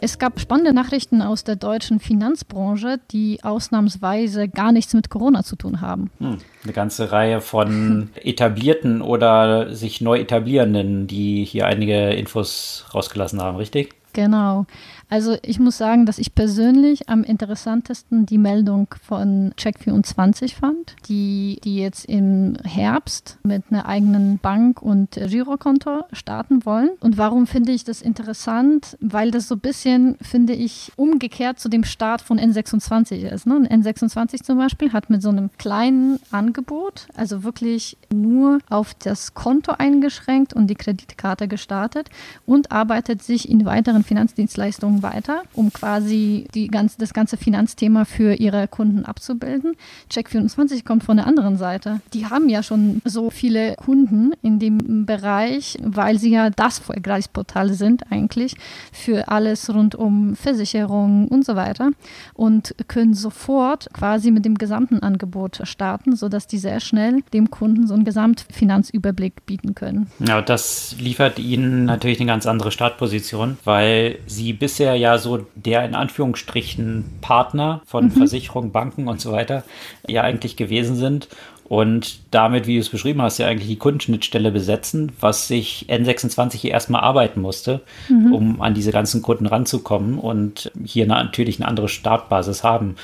[0.00, 5.56] Es gab spannende Nachrichten aus der deutschen Finanzbranche, die ausnahmsweise gar nichts mit Corona zu
[5.56, 6.10] tun haben.
[6.18, 13.42] Hm, eine ganze Reihe von etablierten oder sich neu etablierenden, die hier einige Infos rausgelassen
[13.42, 13.94] haben, richtig?
[14.12, 14.66] Genau.
[15.10, 21.58] Also ich muss sagen, dass ich persönlich am interessantesten die Meldung von Check24 fand, die,
[21.64, 26.90] die jetzt im Herbst mit einer eigenen Bank und Girokonto starten wollen.
[27.00, 28.98] Und warum finde ich das interessant?
[29.00, 33.46] Weil das so ein bisschen, finde ich, umgekehrt zu dem Start von N26 ist.
[33.46, 33.54] Ne?
[33.54, 39.72] N26 zum Beispiel hat mit so einem kleinen Angebot, also wirklich nur auf das Konto
[39.72, 42.10] eingeschränkt und die Kreditkarte gestartet
[42.44, 48.34] und arbeitet sich in weiteren Finanzdienstleistungen weiter, um quasi die ganze, das ganze Finanzthema für
[48.34, 49.76] ihre Kunden abzubilden.
[50.10, 52.00] Check24 kommt von der anderen Seite.
[52.14, 57.72] Die haben ja schon so viele Kunden in dem Bereich, weil sie ja das Vergleichsportal
[57.72, 58.54] sind eigentlich
[58.92, 61.90] für alles rund um Versicherungen und so weiter
[62.34, 67.86] und können sofort quasi mit dem gesamten Angebot starten, sodass die sehr schnell dem Kunden
[67.86, 70.08] so einen Gesamtfinanzüberblick bieten können.
[70.20, 75.46] Ja, das liefert ihnen natürlich eine ganz andere Startposition, weil sie bisher bisher ja so
[75.54, 78.10] der in Anführungsstrichen Partner von mhm.
[78.12, 79.64] Versicherungen, Banken und so weiter
[80.06, 81.28] ja eigentlich gewesen sind
[81.68, 86.54] und damit, wie du es beschrieben hast, ja eigentlich die Kundenschnittstelle besetzen, was sich N26
[86.56, 88.32] hier erstmal arbeiten musste, mhm.
[88.32, 92.96] um an diese ganzen Kunden ranzukommen und hier natürlich eine andere Startbasis haben.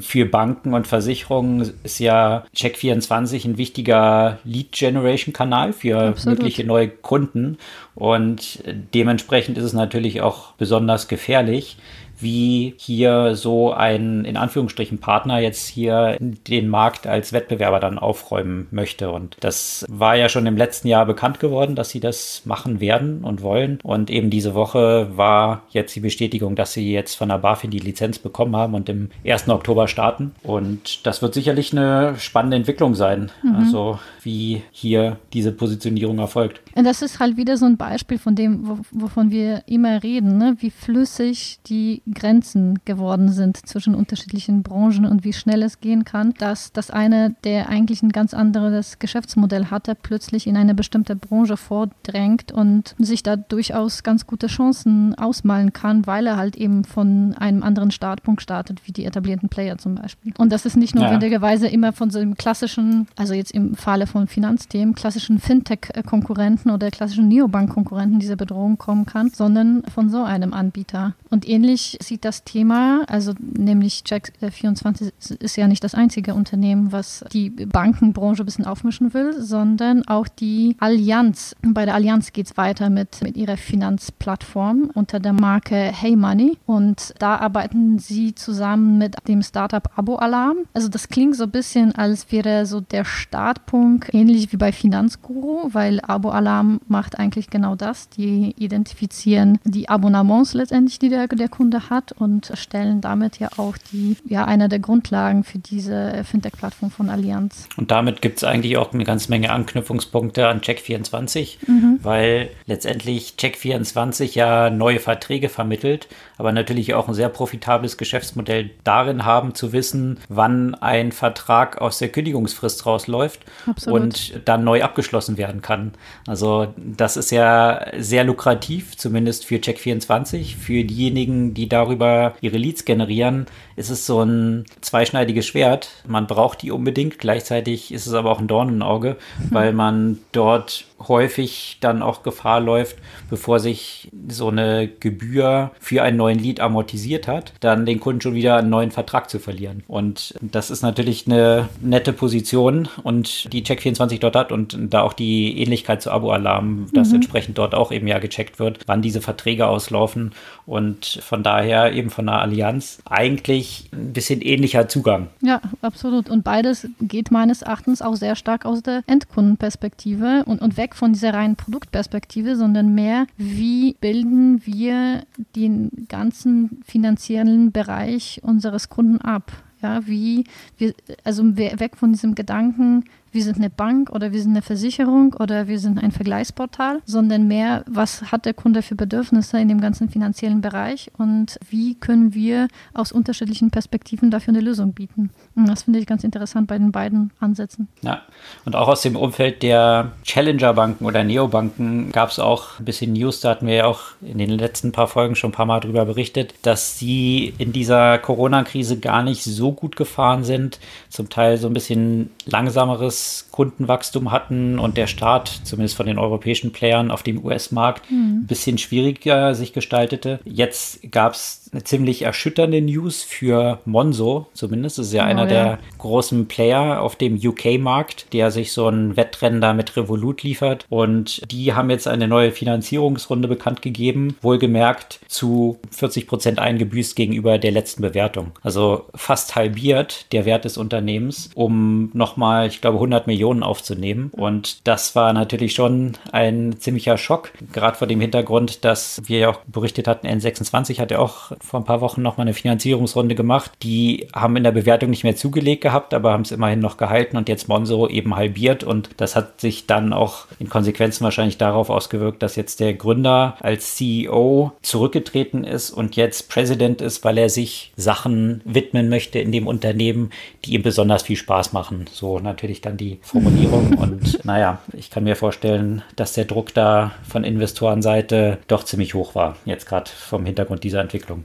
[0.00, 6.38] Für Banken und Versicherungen ist ja Check24 ein wichtiger Lead-Generation-Kanal für Absolut.
[6.38, 7.56] mögliche neue Kunden
[7.94, 8.62] und
[8.94, 11.76] dementsprechend ist es natürlich auch besonders gefährlich,
[12.20, 18.66] wie hier so ein, in Anführungsstrichen, Partner jetzt hier den Markt als Wettbewerber dann aufräumen
[18.70, 19.10] möchte.
[19.10, 23.24] Und das war ja schon im letzten Jahr bekannt geworden, dass sie das machen werden
[23.24, 23.78] und wollen.
[23.82, 27.78] Und eben diese Woche war jetzt die Bestätigung, dass sie jetzt von der BaFin die
[27.78, 29.48] Lizenz bekommen haben und im 1.
[29.48, 30.32] Oktober starten.
[30.42, 33.30] Und das wird sicherlich eine spannende Entwicklung sein.
[33.42, 33.56] Mhm.
[33.56, 33.98] Also
[34.28, 36.60] wie hier diese Positionierung erfolgt.
[36.74, 40.54] Und das ist halt wieder so ein Beispiel von dem, wovon wir immer reden, ne?
[40.58, 46.34] wie flüssig die Grenzen geworden sind zwischen unterschiedlichen Branchen und wie schnell es gehen kann,
[46.36, 51.56] dass das eine, der eigentlich ein ganz anderes Geschäftsmodell hatte, plötzlich in eine bestimmte Branche
[51.56, 57.34] vordrängt und sich da durchaus ganz gute Chancen ausmalen kann, weil er halt eben von
[57.38, 60.34] einem anderen Startpunkt startet, wie die etablierten Player zum Beispiel.
[60.36, 61.72] Und das ist nicht notwendigerweise ja.
[61.72, 67.28] immer von so einem klassischen, also jetzt im Falle von Finanzthemen, klassischen Fintech-Konkurrenten oder klassischen
[67.28, 71.14] Neobank-Konkurrenten dieser Bedrohung kommen kann, sondern von so einem Anbieter.
[71.30, 77.24] Und ähnlich sieht das Thema, also nämlich Check24 ist ja nicht das einzige Unternehmen, was
[77.32, 81.54] die Bankenbranche ein bisschen aufmischen will, sondern auch die Allianz.
[81.62, 86.56] Bei der Allianz geht es weiter mit, mit ihrer Finanzplattform unter der Marke Hey Money
[86.66, 90.58] und da arbeiten sie zusammen mit dem Startup Abo Alarm.
[90.74, 95.70] Also das klingt so ein bisschen, als wäre so der Startpunkt ähnlich wie bei Finanzguru,
[95.72, 98.08] weil Abo Alarm macht eigentlich genau das.
[98.08, 103.76] Die identifizieren die Abonnements letztendlich, die der, der Kunde hat und stellen damit ja auch
[103.92, 107.68] die, ja, einer der Grundlagen für diese Fintech-Plattform von Allianz.
[107.76, 112.00] Und damit gibt es eigentlich auch eine ganze Menge Anknüpfungspunkte an Check24, mhm.
[112.02, 119.24] weil letztendlich Check24 ja neue Verträge vermittelt, aber natürlich auch ein sehr profitables Geschäftsmodell darin
[119.24, 123.40] haben, zu wissen, wann ein Vertrag aus der Kündigungsfrist rausläuft
[123.88, 124.02] Absolut.
[124.02, 125.92] und dann neu abgeschlossen werden kann.
[126.26, 132.84] Also das ist ja sehr lukrativ, zumindest für Check24, für diejenigen, die darüber ihre Leads
[132.84, 133.46] generieren,
[133.78, 135.90] ist es so ein zweischneidiges Schwert.
[136.06, 139.16] Man braucht die unbedingt, gleichzeitig ist es aber auch ein Dorn im Auge,
[139.50, 142.96] weil man dort häufig dann auch Gefahr läuft,
[143.30, 148.34] bevor sich so eine Gebühr für einen neuen Lead amortisiert hat, dann den Kunden schon
[148.34, 149.84] wieder einen neuen Vertrag zu verlieren.
[149.86, 155.12] Und das ist natürlich eine nette Position und die Check24 dort hat und da auch
[155.12, 157.16] die Ähnlichkeit zu Abo-Alarm, dass mhm.
[157.16, 160.32] entsprechend dort auch eben ja gecheckt wird, wann diese Verträge auslaufen
[160.66, 165.28] und von daher eben von der Allianz eigentlich ein bisschen ähnlicher Zugang.
[165.40, 166.28] Ja, absolut.
[166.28, 171.12] Und beides geht meines Erachtens auch sehr stark aus der Endkundenperspektive und, und weg von
[171.12, 175.24] dieser reinen Produktperspektive, sondern mehr, wie bilden wir
[175.56, 179.52] den ganzen finanziellen Bereich unseres Kunden ab?
[179.80, 180.44] Ja, wie
[180.76, 180.92] wir,
[181.22, 185.68] also weg von diesem Gedanken, wir sind eine Bank oder wir sind eine Versicherung oder
[185.68, 190.08] wir sind ein Vergleichsportal, sondern mehr, was hat der Kunde für Bedürfnisse in dem ganzen
[190.08, 195.30] finanziellen Bereich und wie können wir aus unterschiedlichen Perspektiven dafür eine Lösung bieten.
[195.54, 197.88] Und das finde ich ganz interessant bei den beiden Ansätzen.
[198.02, 198.22] Ja,
[198.64, 203.40] und auch aus dem Umfeld der Challenger-Banken oder Neobanken gab es auch ein bisschen News,
[203.40, 206.04] da hatten wir ja auch in den letzten paar Folgen schon ein paar Mal darüber
[206.04, 210.78] berichtet, dass sie in dieser Corona-Krise gar nicht so gut gefahren sind,
[211.08, 213.17] zum Teil so ein bisschen langsameres
[213.50, 218.42] Kundenwachstum hatten und der Start, zumindest von den europäischen Playern auf dem US-Markt, mhm.
[218.42, 220.40] ein bisschen schwieriger sich gestaltete.
[220.44, 224.98] Jetzt gab es eine ziemlich erschütternde News für Monzo, zumindest.
[224.98, 225.48] Das ist ja oh, einer ja.
[225.48, 230.86] der großen Player auf dem UK-Markt, der sich so ein Wettrennen da mit Revolut liefert.
[230.88, 237.58] Und die haben jetzt eine neue Finanzierungsrunde bekannt gegeben, wohlgemerkt zu 40 Prozent eingebüßt gegenüber
[237.58, 238.52] der letzten Bewertung.
[238.62, 244.30] Also fast halbiert der Wert des Unternehmens, um nochmal, ich glaube, 100 Millionen aufzunehmen.
[244.32, 249.48] Und das war natürlich schon ein ziemlicher Schock, gerade vor dem Hintergrund, dass wir ja
[249.50, 253.72] auch berichtet hatten, N26 hat ja auch vor ein paar Wochen nochmal eine Finanzierungsrunde gemacht.
[253.82, 257.36] Die haben in der Bewertung nicht mehr zugelegt gehabt, aber haben es immerhin noch gehalten
[257.36, 258.84] und jetzt Monzo eben halbiert.
[258.84, 263.56] Und das hat sich dann auch in Konsequenzen wahrscheinlich darauf ausgewirkt, dass jetzt der Gründer
[263.60, 269.52] als CEO zurückgetreten ist und jetzt Präsident ist, weil er sich Sachen widmen möchte in
[269.52, 270.30] dem Unternehmen,
[270.64, 272.06] die ihm besonders viel Spaß machen.
[272.12, 273.94] So natürlich dann die Formulierung.
[273.98, 279.34] und naja, ich kann mir vorstellen, dass der Druck da von Investorenseite doch ziemlich hoch
[279.34, 281.44] war, jetzt gerade vom Hintergrund dieser Entwicklung.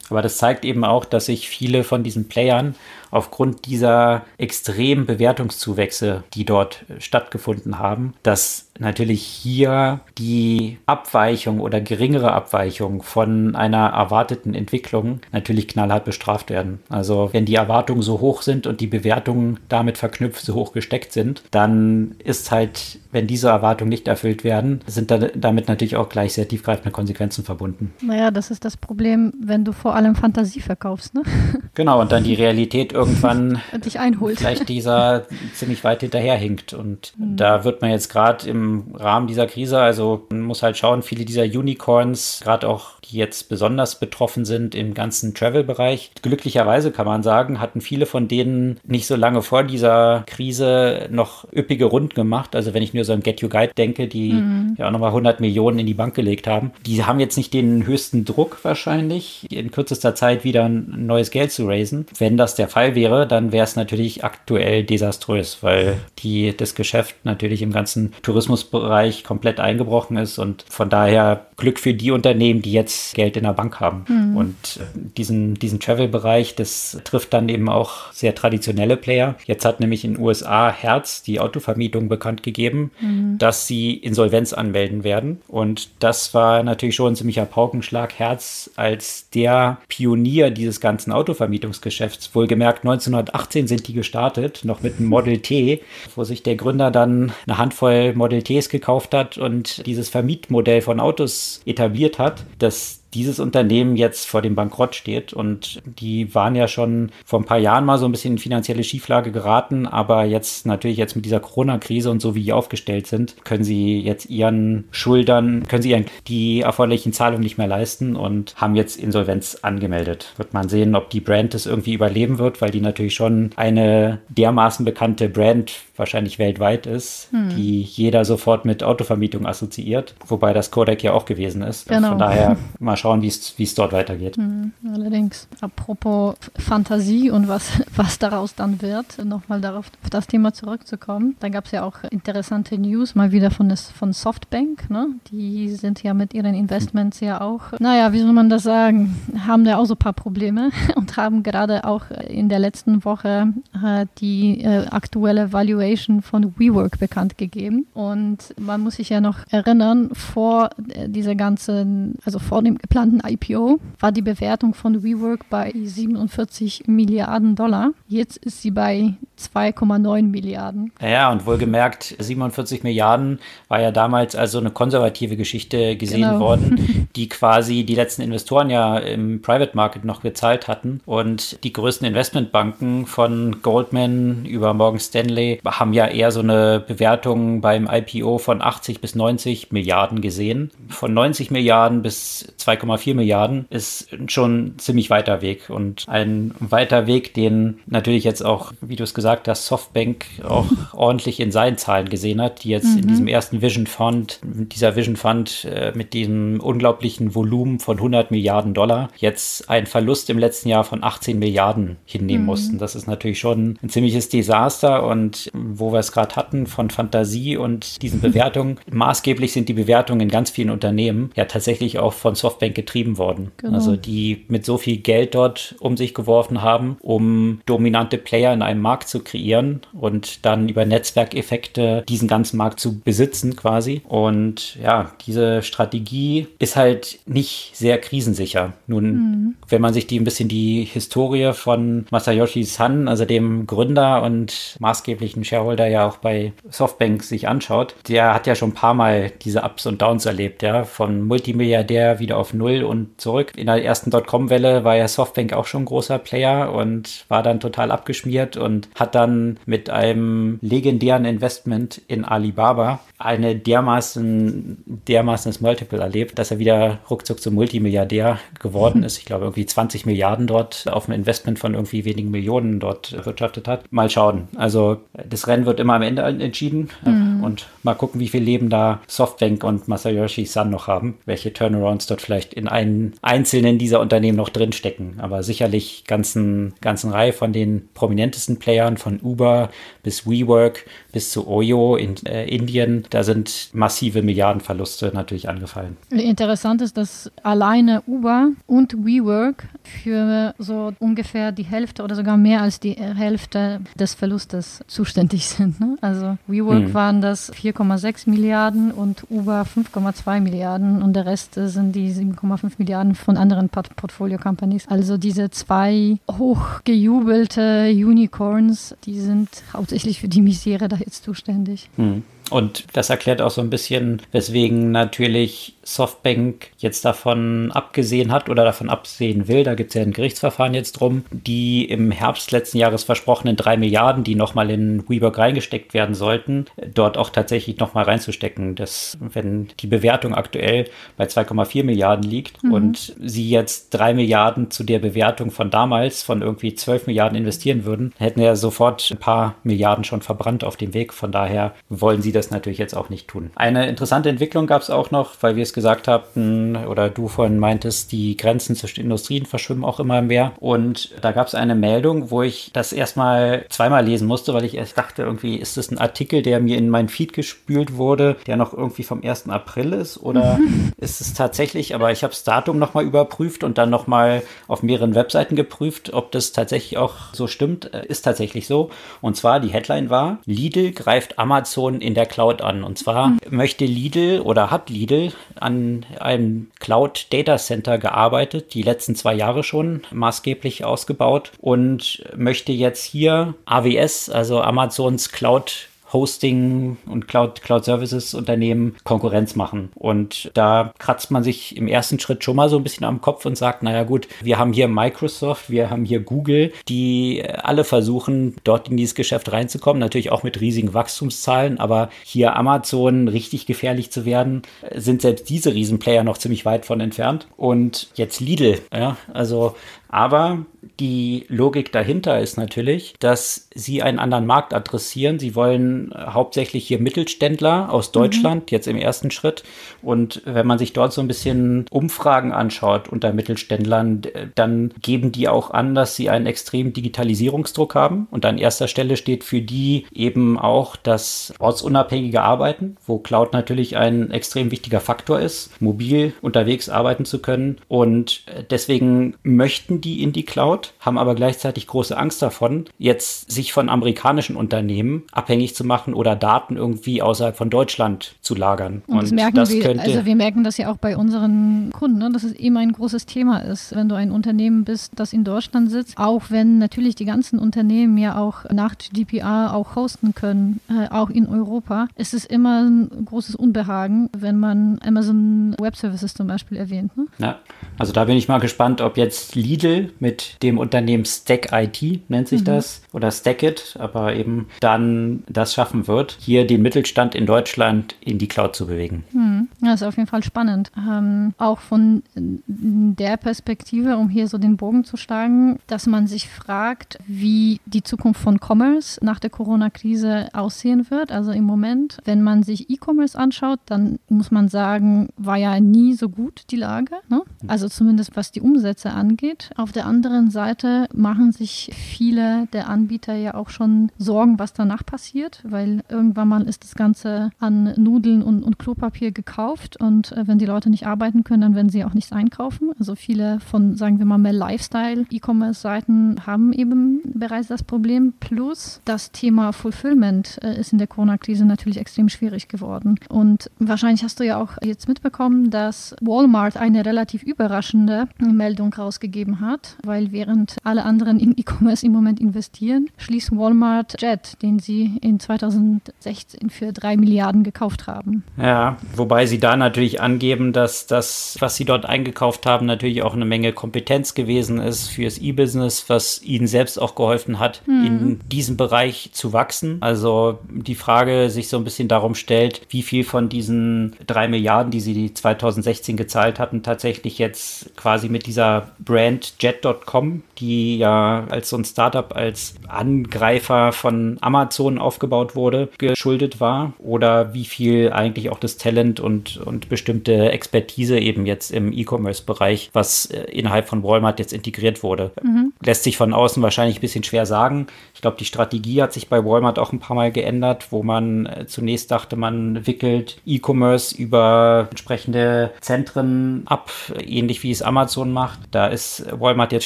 [0.11, 2.75] Aber das zeigt eben auch, dass sich viele von diesen Playern
[3.11, 12.31] aufgrund dieser extremen Bewertungszuwächse, die dort stattgefunden haben, dass natürlich hier die Abweichung oder geringere
[12.31, 16.79] Abweichung von einer erwarteten Entwicklung natürlich knallhart bestraft werden.
[16.89, 21.13] Also wenn die Erwartungen so hoch sind und die Bewertungen damit verknüpft so hoch gesteckt
[21.13, 26.09] sind, dann ist halt, wenn diese Erwartungen nicht erfüllt werden, sind da, damit natürlich auch
[26.09, 27.93] gleich sehr tiefgreifende Konsequenzen verbunden.
[28.01, 31.23] Naja, das ist das Problem, wenn du vor allem Fantasie verkaufst, ne?
[31.73, 34.39] Genau, und dann die Realität irgendwann dich einholt.
[34.39, 36.73] Vielleicht dieser ziemlich weit hinterherhinkt.
[36.73, 37.37] Und mhm.
[37.37, 41.23] da wird man jetzt gerade im Rahmen dieser Krise, also man muss halt schauen, viele
[41.23, 46.11] dieser Unicorns, gerade auch die jetzt besonders betroffen sind im ganzen Travel-Bereich.
[46.21, 51.45] Glücklicherweise kann man sagen, hatten viele von denen nicht so lange vor dieser Krise noch
[51.53, 52.55] üppige Runden gemacht.
[52.55, 54.75] Also wenn ich nur so an Get You Guide denke, die mhm.
[54.77, 56.71] ja auch nochmal 100 Millionen in die Bank gelegt haben.
[56.85, 61.51] Die haben jetzt nicht den höchsten Druck wahrscheinlich, in kürzester Zeit wieder ein neues Geld
[61.51, 62.05] zu raisen.
[62.17, 67.15] Wenn das der Fall wäre, dann wäre es natürlich aktuell desaströs, weil die, das Geschäft
[67.23, 72.71] natürlich im ganzen Tourismusbereich komplett eingebrochen ist und von daher Glück für die Unternehmen, die
[72.71, 74.05] jetzt Geld in der Bank haben.
[74.07, 74.35] Mhm.
[74.35, 79.35] Und äh, diesen, diesen Travel-Bereich, das trifft dann eben auch sehr traditionelle Player.
[79.45, 83.37] Jetzt hat nämlich in den USA Herz, die Autovermietung, bekannt gegeben, mhm.
[83.37, 85.41] dass sie Insolvenz anmelden werden.
[85.47, 88.17] Und das war natürlich schon ein ziemlicher Paukenschlag.
[88.17, 92.33] Herz als der Pionier dieses ganzen Autovermietungsgeschäfts.
[92.33, 95.81] Wohlgemerkt 1918 sind die gestartet, noch mit einem Model T,
[96.15, 100.99] wo sich der Gründer dann eine Handvoll Model Ts gekauft hat und dieses Vermietmodell von
[100.99, 102.45] Autos etabliert hat.
[102.59, 105.33] Das dieses Unternehmen jetzt vor dem Bankrott steht.
[105.33, 108.83] Und die waren ja schon vor ein paar Jahren mal so ein bisschen in finanzielle
[108.83, 113.35] Schieflage geraten, aber jetzt natürlich jetzt mit dieser Corona-Krise und so wie die aufgestellt sind,
[113.43, 118.75] können sie jetzt ihren Schuldern, können sie die erforderlichen Zahlungen nicht mehr leisten und haben
[118.75, 120.33] jetzt Insolvenz angemeldet.
[120.37, 124.19] Wird man sehen, ob die Brand das irgendwie überleben wird, weil die natürlich schon eine
[124.29, 127.49] dermaßen bekannte Brand wahrscheinlich weltweit ist, hm.
[127.55, 131.87] die jeder sofort mit Autovermietung assoziiert, wobei das Kodak ja auch gewesen ist.
[131.87, 132.09] Genau.
[132.09, 134.37] Von daher mal schauen, wie es dort weitergeht.
[134.37, 140.53] Hm, allerdings, apropos Fantasie und was, was daraus dann wird, nochmal darauf auf das Thema
[140.53, 141.35] zurückzukommen.
[141.39, 144.89] Da gab es ja auch interessante News, mal wieder von, des, von Softbank.
[144.89, 145.07] Ne?
[145.31, 149.15] Die sind ja mit ihren Investments ja auch, naja, wie soll man das sagen,
[149.47, 153.53] haben da auch so ein paar Probleme und haben gerade auch in der letzten Woche
[153.83, 157.87] äh, die äh, aktuelle Valuation Valuation von WeWork bekannt gegeben.
[157.93, 163.21] Und man muss sich ja noch erinnern, vor äh, dieser ganzen, also vor dem geplanten
[163.25, 167.91] IPO, war die Bewertung von WeWork bei 47 Milliarden Dollar.
[168.09, 170.91] Jetzt ist sie bei 2,9 Milliarden.
[171.01, 176.39] Ja, und wohlgemerkt, 47 Milliarden war ja damals also eine konservative Geschichte gesehen genau.
[176.41, 180.99] worden, die quasi die letzten Investoren ja im Private Market noch gezahlt hatten.
[181.05, 187.61] Und die größten Investmentbanken von Goldman über Morgan Stanley haben ja eher so eine Bewertung
[187.61, 190.71] beim IPO von 80 bis 90 Milliarden gesehen.
[190.89, 197.07] Von 90 Milliarden bis 2,9 2,4 Milliarden ist schon ziemlich weiter Weg und ein weiter
[197.07, 201.77] Weg, den natürlich jetzt auch, wie du es gesagt hast, Softbank auch ordentlich in seinen
[201.77, 202.99] Zahlen gesehen hat, die jetzt mhm.
[202.99, 208.31] in diesem ersten Vision Fund, dieser Vision Fund äh, mit diesem unglaublichen Volumen von 100
[208.31, 212.45] Milliarden Dollar jetzt einen Verlust im letzten Jahr von 18 Milliarden hinnehmen mhm.
[212.45, 212.77] mussten.
[212.77, 217.57] Das ist natürlich schon ein ziemliches Desaster und wo wir es gerade hatten von Fantasie
[217.57, 222.35] und diesen Bewertungen, maßgeblich sind die Bewertungen in ganz vielen Unternehmen ja tatsächlich auch von
[222.35, 223.51] Softbank getrieben worden.
[223.57, 223.75] Genau.
[223.75, 228.61] Also die mit so viel Geld dort um sich geworfen haben, um dominante Player in
[228.61, 234.01] einem Markt zu kreieren und dann über Netzwerkeffekte diesen ganzen Markt zu besitzen quasi.
[234.07, 238.73] Und ja, diese Strategie ist halt nicht sehr krisensicher.
[238.87, 239.55] Nun, mhm.
[239.69, 244.75] wenn man sich die ein bisschen die Historie von Masayoshi Son, also dem Gründer und
[244.79, 249.31] maßgeblichen Shareholder ja auch bei Softbank sich anschaut, der hat ja schon ein paar Mal
[249.41, 253.53] diese Ups und Downs erlebt, ja, von Multimilliardär wieder auf Null und zurück.
[253.55, 257.59] In der ersten Dotcom-Welle war ja Softbank auch schon ein großer Player und war dann
[257.59, 265.99] total abgeschmiert und hat dann mit einem legendären Investment in Alibaba eine dermaßen, dermaßenes Multiple
[265.99, 269.17] erlebt, dass er wieder ruckzuck zum Multimilliardär geworden ist.
[269.19, 273.67] Ich glaube, irgendwie 20 Milliarden dort auf ein Investment von irgendwie wenigen Millionen dort erwirtschaftet
[273.67, 273.91] hat.
[273.91, 274.47] Mal schauen.
[274.55, 277.43] Also das Rennen wird immer am Ende entschieden mhm.
[277.43, 282.07] und mal gucken, wie viel Leben da Softbank und Masayoshi Sun noch haben, welche Turnarounds
[282.07, 285.19] dort vielleicht in einen einzelnen dieser Unternehmen noch drinstecken.
[285.19, 289.69] Aber sicherlich ganzen, ganzen Reihe von den prominentesten Playern von Uber
[290.03, 295.97] bis WeWork bis zu Oyo in äh, Indien, da sind massive Milliardenverluste natürlich angefallen.
[296.09, 302.61] Interessant ist, dass alleine Uber und WeWork für so ungefähr die Hälfte oder sogar mehr
[302.61, 305.79] als die Hälfte des Verlustes zuständig sind.
[305.79, 305.97] Ne?
[306.01, 306.93] Also WeWork hm.
[306.93, 313.15] waren das 4,6 Milliarden und Uber 5,2 Milliarden und der Rest sind die 7,5 Milliarden
[313.15, 314.87] von anderen Portfolio-Companies.
[314.87, 321.89] Also diese zwei hochgejubelte Unicorns, die sind hauptsächlich für die Misere da jetzt zuständig.
[321.97, 322.23] Hm.
[322.49, 328.63] Und das erklärt auch so ein bisschen, weswegen natürlich Softbank jetzt davon abgesehen hat oder
[328.63, 329.63] davon absehen will.
[329.63, 333.77] Da gibt es ja ein Gerichtsverfahren jetzt drum, die im Herbst letzten Jahres versprochenen drei
[333.77, 338.75] Milliarden, die nochmal in WeWork reingesteckt werden sollten, dort auch tatsächlich nochmal reinzustecken.
[338.75, 340.85] Das, wenn die Bewertung aktuell
[341.17, 342.73] bei 2,4 Milliarden liegt mhm.
[342.73, 347.85] und sie jetzt drei Milliarden zu der Bewertung von damals von irgendwie 12 Milliarden investieren
[347.85, 351.13] würden, hätten ja sofort ein paar Milliarden schon verbrannt auf dem Weg.
[351.13, 353.51] Von daher wollen sie das natürlich jetzt auch nicht tun.
[353.55, 357.59] Eine interessante Entwicklung gab es auch noch, weil wir es gesagt haben, oder du vorhin
[357.59, 360.53] meintest, die Grenzen zwischen Industrien verschwimmen auch immer mehr.
[360.59, 364.75] Und da gab es eine Meldung, wo ich das erstmal zweimal lesen musste, weil ich
[364.75, 368.57] erst dachte, irgendwie ist das ein Artikel, der mir in mein Feed gespült wurde, der
[368.57, 369.49] noch irgendwie vom 1.
[369.49, 370.59] April ist oder
[370.97, 375.15] ist es tatsächlich, aber ich habe das Datum nochmal überprüft und dann nochmal auf mehreren
[375.15, 377.93] Webseiten geprüft, ob das tatsächlich auch so stimmt.
[377.93, 378.89] Äh, ist tatsächlich so.
[379.21, 382.83] Und zwar die Headline war, Lidl greift Amazon in der Cloud an.
[382.83, 383.39] Und zwar mhm.
[383.49, 389.63] möchte Lidl oder hat Lidl an einem Cloud Data Center gearbeitet, die letzten zwei Jahre
[389.63, 397.85] schon maßgeblich ausgebaut und möchte jetzt hier AWS, also Amazons Cloud Hosting und Cloud, Cloud
[397.85, 399.89] Services Unternehmen Konkurrenz machen.
[399.95, 403.45] Und da kratzt man sich im ersten Schritt schon mal so ein bisschen am Kopf
[403.45, 408.55] und sagt, naja gut, wir haben hier Microsoft, wir haben hier Google, die alle versuchen,
[408.63, 414.11] dort in dieses Geschäft reinzukommen, natürlich auch mit riesigen Wachstumszahlen, aber hier Amazon richtig gefährlich
[414.11, 414.63] zu werden,
[414.95, 417.47] sind selbst diese Riesenplayer noch ziemlich weit von entfernt.
[417.57, 419.75] Und jetzt Lidl, ja, also
[420.11, 420.65] aber
[420.99, 425.39] die Logik dahinter ist natürlich, dass sie einen anderen Markt adressieren.
[425.39, 428.13] Sie wollen hauptsächlich hier Mittelständler aus mhm.
[428.13, 428.67] Deutschland, mhm.
[428.75, 429.63] jetzt im ersten Schritt.
[430.01, 434.23] Und wenn man sich dort so ein bisschen Umfragen anschaut unter Mittelständlern,
[434.55, 438.27] dann geben die auch an, dass sie einen extremen Digitalisierungsdruck haben.
[438.31, 443.95] Und an erster Stelle steht für die eben auch das ortsunabhängige Arbeiten, wo Cloud natürlich
[443.95, 447.77] ein extrem wichtiger Faktor ist, mobil unterwegs arbeiten zu können.
[447.87, 453.73] Und deswegen möchten die in die Cloud, haben aber gleichzeitig große Angst davon, jetzt sich
[453.73, 459.03] von amerikanischen Unternehmen abhängig zu machen oder Daten irgendwie außerhalb von Deutschland zu lagern.
[459.07, 462.29] Und, das merken das wir, also wir merken das ja auch bei unseren Kunden, ne,
[462.31, 465.91] dass es immer ein großes Thema ist, wenn du ein Unternehmen bist, das in Deutschland
[465.91, 471.07] sitzt, auch wenn natürlich die ganzen Unternehmen ja auch nach GDPR auch hosten können, äh,
[471.09, 476.47] auch in Europa, ist es immer ein großes Unbehagen, wenn man Amazon Web Services zum
[476.47, 477.15] Beispiel erwähnt.
[477.17, 477.27] Ne?
[477.37, 477.59] Ja,
[477.97, 482.29] also da bin ich mal gespannt, ob jetzt Lidl Lidl mit dem Unternehmen Stack IT,
[482.29, 482.65] nennt sich mhm.
[482.65, 488.37] das, oder Stackit, aber eben dann das schaffen wird, hier den Mittelstand in Deutschland in
[488.37, 489.23] die Cloud zu bewegen.
[489.31, 489.67] Hm.
[489.81, 490.91] Das ist auf jeden Fall spannend.
[490.97, 496.49] Ähm, auch von der Perspektive, um hier so den Bogen zu schlagen, dass man sich
[496.49, 501.31] fragt, wie die Zukunft von Commerce nach der Corona-Krise aussehen wird.
[501.31, 506.13] Also im Moment, wenn man sich E-Commerce anschaut, dann muss man sagen, war ja nie
[506.13, 507.15] so gut die Lage.
[507.29, 507.41] Ne?
[507.67, 509.69] Also zumindest was die Umsätze angeht.
[509.81, 515.03] Auf der anderen Seite machen sich viele der Anbieter ja auch schon Sorgen, was danach
[515.03, 520.47] passiert, weil irgendwann mal ist das Ganze an Nudeln und, und Klopapier gekauft und äh,
[520.47, 522.91] wenn die Leute nicht arbeiten können, dann werden sie auch nichts einkaufen.
[522.99, 528.33] Also viele von, sagen wir mal, mehr Lifestyle-E-Commerce-Seiten haben eben bereits das Problem.
[528.39, 533.15] Plus das Thema Fulfillment äh, ist in der Corona-Krise natürlich extrem schwierig geworden.
[533.29, 539.59] Und wahrscheinlich hast du ja auch jetzt mitbekommen, dass Walmart eine relativ überraschende Meldung rausgegeben
[539.59, 539.60] hat,
[540.03, 545.39] weil während alle anderen in E-Commerce im Moment investieren, schließt Walmart Jet, den sie in
[545.39, 548.43] 2016 für drei Milliarden gekauft haben.
[548.57, 553.33] Ja, wobei sie da natürlich angeben, dass das, was sie dort eingekauft haben, natürlich auch
[553.33, 558.05] eine Menge Kompetenz gewesen ist fürs E-Business, was ihnen selbst auch geholfen hat, mhm.
[558.05, 559.97] in diesem Bereich zu wachsen.
[560.01, 564.91] Also die Frage sich so ein bisschen darum stellt, wie viel von diesen drei Milliarden,
[564.91, 571.69] die sie 2016 gezahlt hatten, tatsächlich jetzt quasi mit dieser Brand Jet.com, die ja als
[571.69, 578.49] so ein Startup, als Angreifer von Amazon aufgebaut wurde, geschuldet war oder wie viel eigentlich
[578.49, 584.03] auch das Talent und, und bestimmte Expertise eben jetzt im E-Commerce-Bereich, was äh, innerhalb von
[584.03, 585.31] Walmart jetzt integriert wurde.
[585.41, 585.73] Mhm.
[585.83, 587.87] Lässt sich von außen wahrscheinlich ein bisschen schwer sagen.
[588.13, 591.45] Ich glaube, die Strategie hat sich bei Walmart auch ein paar Mal geändert, wo man
[591.45, 596.91] äh, zunächst dachte, man wickelt E-Commerce über entsprechende Zentren ab,
[597.25, 598.59] ähnlich wie es Amazon macht.
[598.71, 599.85] Da ist Walmart jetzt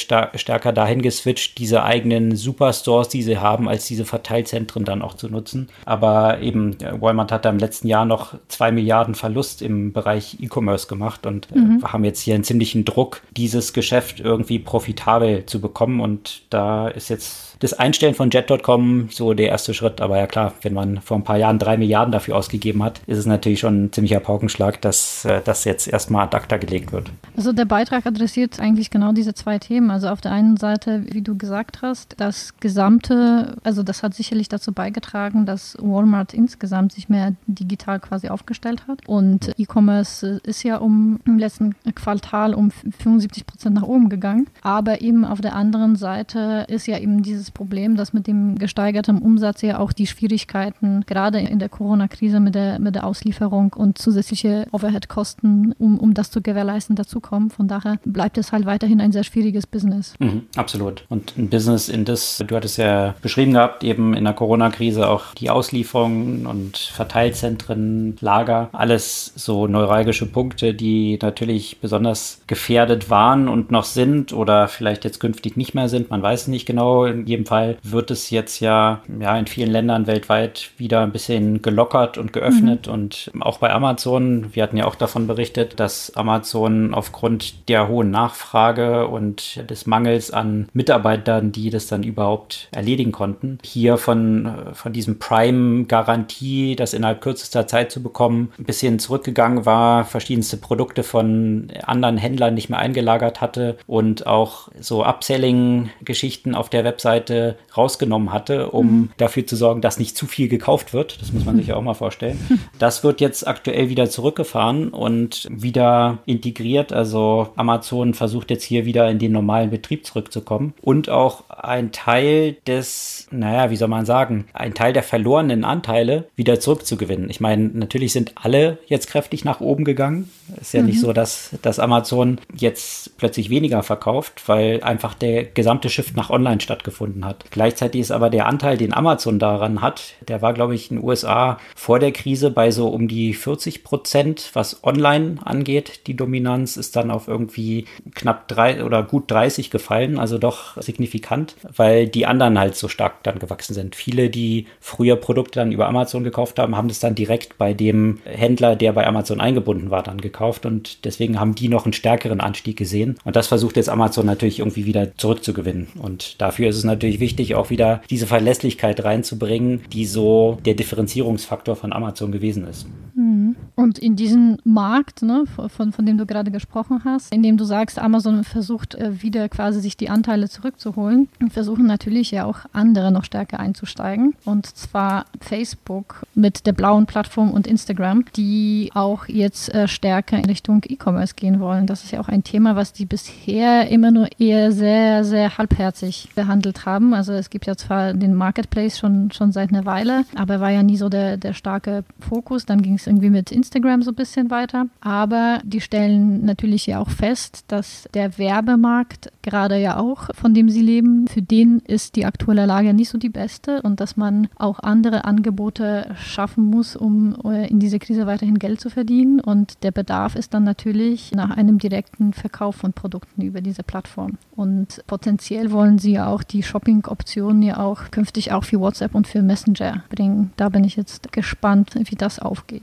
[0.00, 5.28] stärker dahin geswitcht, diese eigenen Superstores, die sie haben, als diese Verteilzentren dann auch zu
[5.28, 5.68] nutzen.
[5.84, 10.38] Aber eben, äh, Walmart hat da im letzten Jahr noch zwei Milliarden Verlust im Bereich
[10.40, 11.82] E-Commerce gemacht und äh, mhm.
[11.84, 16.00] haben jetzt hier einen ziemlichen Druck, dieses Geschäft irgendwie profitabel zu bekommen.
[16.00, 20.00] Und da ist jetzt das Einstellen von Jet.com so der erste Schritt.
[20.00, 23.18] Aber ja klar, wenn man vor ein paar Jahren drei Milliarden dafür ausgegeben hat, ist
[23.18, 27.10] es natürlich schon ein ziemlicher Paukenschlag, dass äh, das jetzt erstmal ad acta gelegt wird.
[27.36, 29.90] Also der Beitrag adressiert eigentlich genau diese zwei Themen.
[29.90, 34.48] Also auf der einen Seite, wie du gesagt hast, das gesamte, also das hat sicherlich
[34.48, 39.00] dazu beigetragen, dass Walmart insgesamt sich mehr digital quasi aufgestellt hat.
[39.06, 44.46] Und E-Commerce ist ja um im letzten Quartal um 75 Prozent nach oben gegangen.
[44.62, 49.18] Aber eben auf der anderen Seite ist ja eben dieses Problem, dass mit dem gesteigerten
[49.18, 53.98] Umsatz ja auch die Schwierigkeiten gerade in der Corona-Krise mit der, mit der Auslieferung und
[53.98, 57.50] zusätzliche Overhead-Kosten, um, um das zu gewährleisten, dazukommen.
[57.50, 60.14] Von daher bleibt es halt weiterhin ein sehr schwieriges Business.
[60.18, 61.04] Mhm, absolut.
[61.08, 65.34] Und ein Business, in das, du hattest ja beschrieben gehabt, eben in der Corona-Krise auch
[65.34, 73.70] die Auslieferungen und Verteilzentren, Lager, alles so neuralgische Punkte, die natürlich besonders gefährdet waren und
[73.70, 76.10] noch sind oder vielleicht jetzt künftig nicht mehr sind.
[76.10, 77.04] Man weiß nicht genau.
[77.04, 81.62] In jedem Fall wird es jetzt ja, ja in vielen Ländern weltweit wieder ein bisschen
[81.62, 82.86] gelockert und geöffnet.
[82.86, 82.92] Mhm.
[82.92, 88.10] Und auch bei Amazon, wir hatten ja auch davon berichtet, dass Amazon aufgrund der hohen
[88.10, 94.92] Nachfrage und des Mangels an Mitarbeitern, die das dann überhaupt erledigen konnten, hier von, von
[94.92, 101.68] diesem Prime-Garantie, das innerhalb kürzester Zeit zu bekommen, ein bisschen zurückgegangen war, verschiedenste Produkte von
[101.84, 106.84] anderen Händlern nicht mehr eingelagert hatte und auch so Upselling-Geschichten auf der
[107.26, 109.10] Webseite rausgenommen hatte, um mhm.
[109.16, 111.20] dafür zu sorgen, dass nicht zu viel gekauft wird.
[111.20, 112.38] Das muss man sich ja auch mal vorstellen.
[112.78, 116.92] Das wird jetzt aktuell wieder zurückgefahren und wieder integriert.
[116.92, 122.56] Also Amazon versucht jetzt hier wieder in den normalen Betrieb zurückzukommen und auch ein Teil
[122.66, 127.30] des, naja, wie soll man sagen, ein Teil der verlorenen Anteile wieder zurückzugewinnen.
[127.30, 130.30] Ich meine, natürlich sind alle jetzt kräftig nach oben gegangen.
[130.60, 130.88] Ist ja mhm.
[130.88, 136.30] nicht so, dass, dass Amazon jetzt plötzlich weniger verkauft, weil einfach der gesamte Shift nach
[136.30, 137.44] Online stattgefunden hat.
[137.50, 141.04] Gleichzeitig ist aber der Anteil, den Amazon daran hat, der war, glaube ich, in den
[141.04, 146.06] USA vor der Krise bei so um die 40 Prozent, was Online angeht.
[146.06, 151.56] Die Dominanz ist dann auf irgendwie knapp drei oder gut 30 gefallen, also doch signifikant,
[151.74, 153.96] weil die anderen halt so stark dann gewachsen sind.
[153.96, 158.18] Viele, die früher Produkte dann über Amazon gekauft haben, haben das dann direkt bei dem
[158.24, 162.40] Händler, der bei Amazon eingebunden war, dann gekauft und deswegen haben die noch einen stärkeren
[162.40, 163.18] Anstieg gesehen.
[163.24, 165.88] Und das versucht jetzt Amazon natürlich irgendwie wieder zurückzugewinnen.
[166.00, 171.76] Und dafür ist es natürlich wichtig, auch wieder diese Verlässlichkeit reinzubringen, die so der Differenzierungsfaktor
[171.76, 172.86] von Amazon gewesen ist.
[173.14, 173.35] Mhm.
[173.76, 177.64] Und in diesem Markt, ne, von, von dem du gerade gesprochen hast, in dem du
[177.64, 183.12] sagst, Amazon versucht äh, wieder quasi sich die Anteile zurückzuholen, versuchen natürlich ja auch andere
[183.12, 184.34] noch stärker einzusteigen.
[184.46, 190.46] Und zwar Facebook mit der blauen Plattform und Instagram, die auch jetzt äh, stärker in
[190.46, 191.86] Richtung E-Commerce gehen wollen.
[191.86, 196.30] Das ist ja auch ein Thema, was die bisher immer nur eher sehr, sehr halbherzig
[196.34, 197.12] behandelt haben.
[197.12, 200.82] Also es gibt ja zwar den Marketplace schon, schon seit einer Weile, aber war ja
[200.82, 202.64] nie so der, der starke Fokus.
[202.64, 204.86] Dann ging es irgendwie mit Instagram so ein bisschen weiter.
[205.00, 210.68] Aber die stellen natürlich ja auch fest, dass der Werbemarkt gerade ja auch, von dem
[210.68, 214.48] sie leben, für den ist die aktuelle Lage nicht so die beste und dass man
[214.56, 219.40] auch andere Angebote schaffen muss, um äh, in dieser Krise weiterhin Geld zu verdienen.
[219.40, 224.38] Und der Bedarf ist dann natürlich nach einem direkten Verkauf von Produkten über diese Plattform.
[224.54, 229.26] Und potenziell wollen sie ja auch die Shopping-Optionen ja auch künftig auch für WhatsApp und
[229.26, 230.50] für Messenger bringen.
[230.56, 232.82] Da bin ich jetzt gespannt, wie das aufgeht.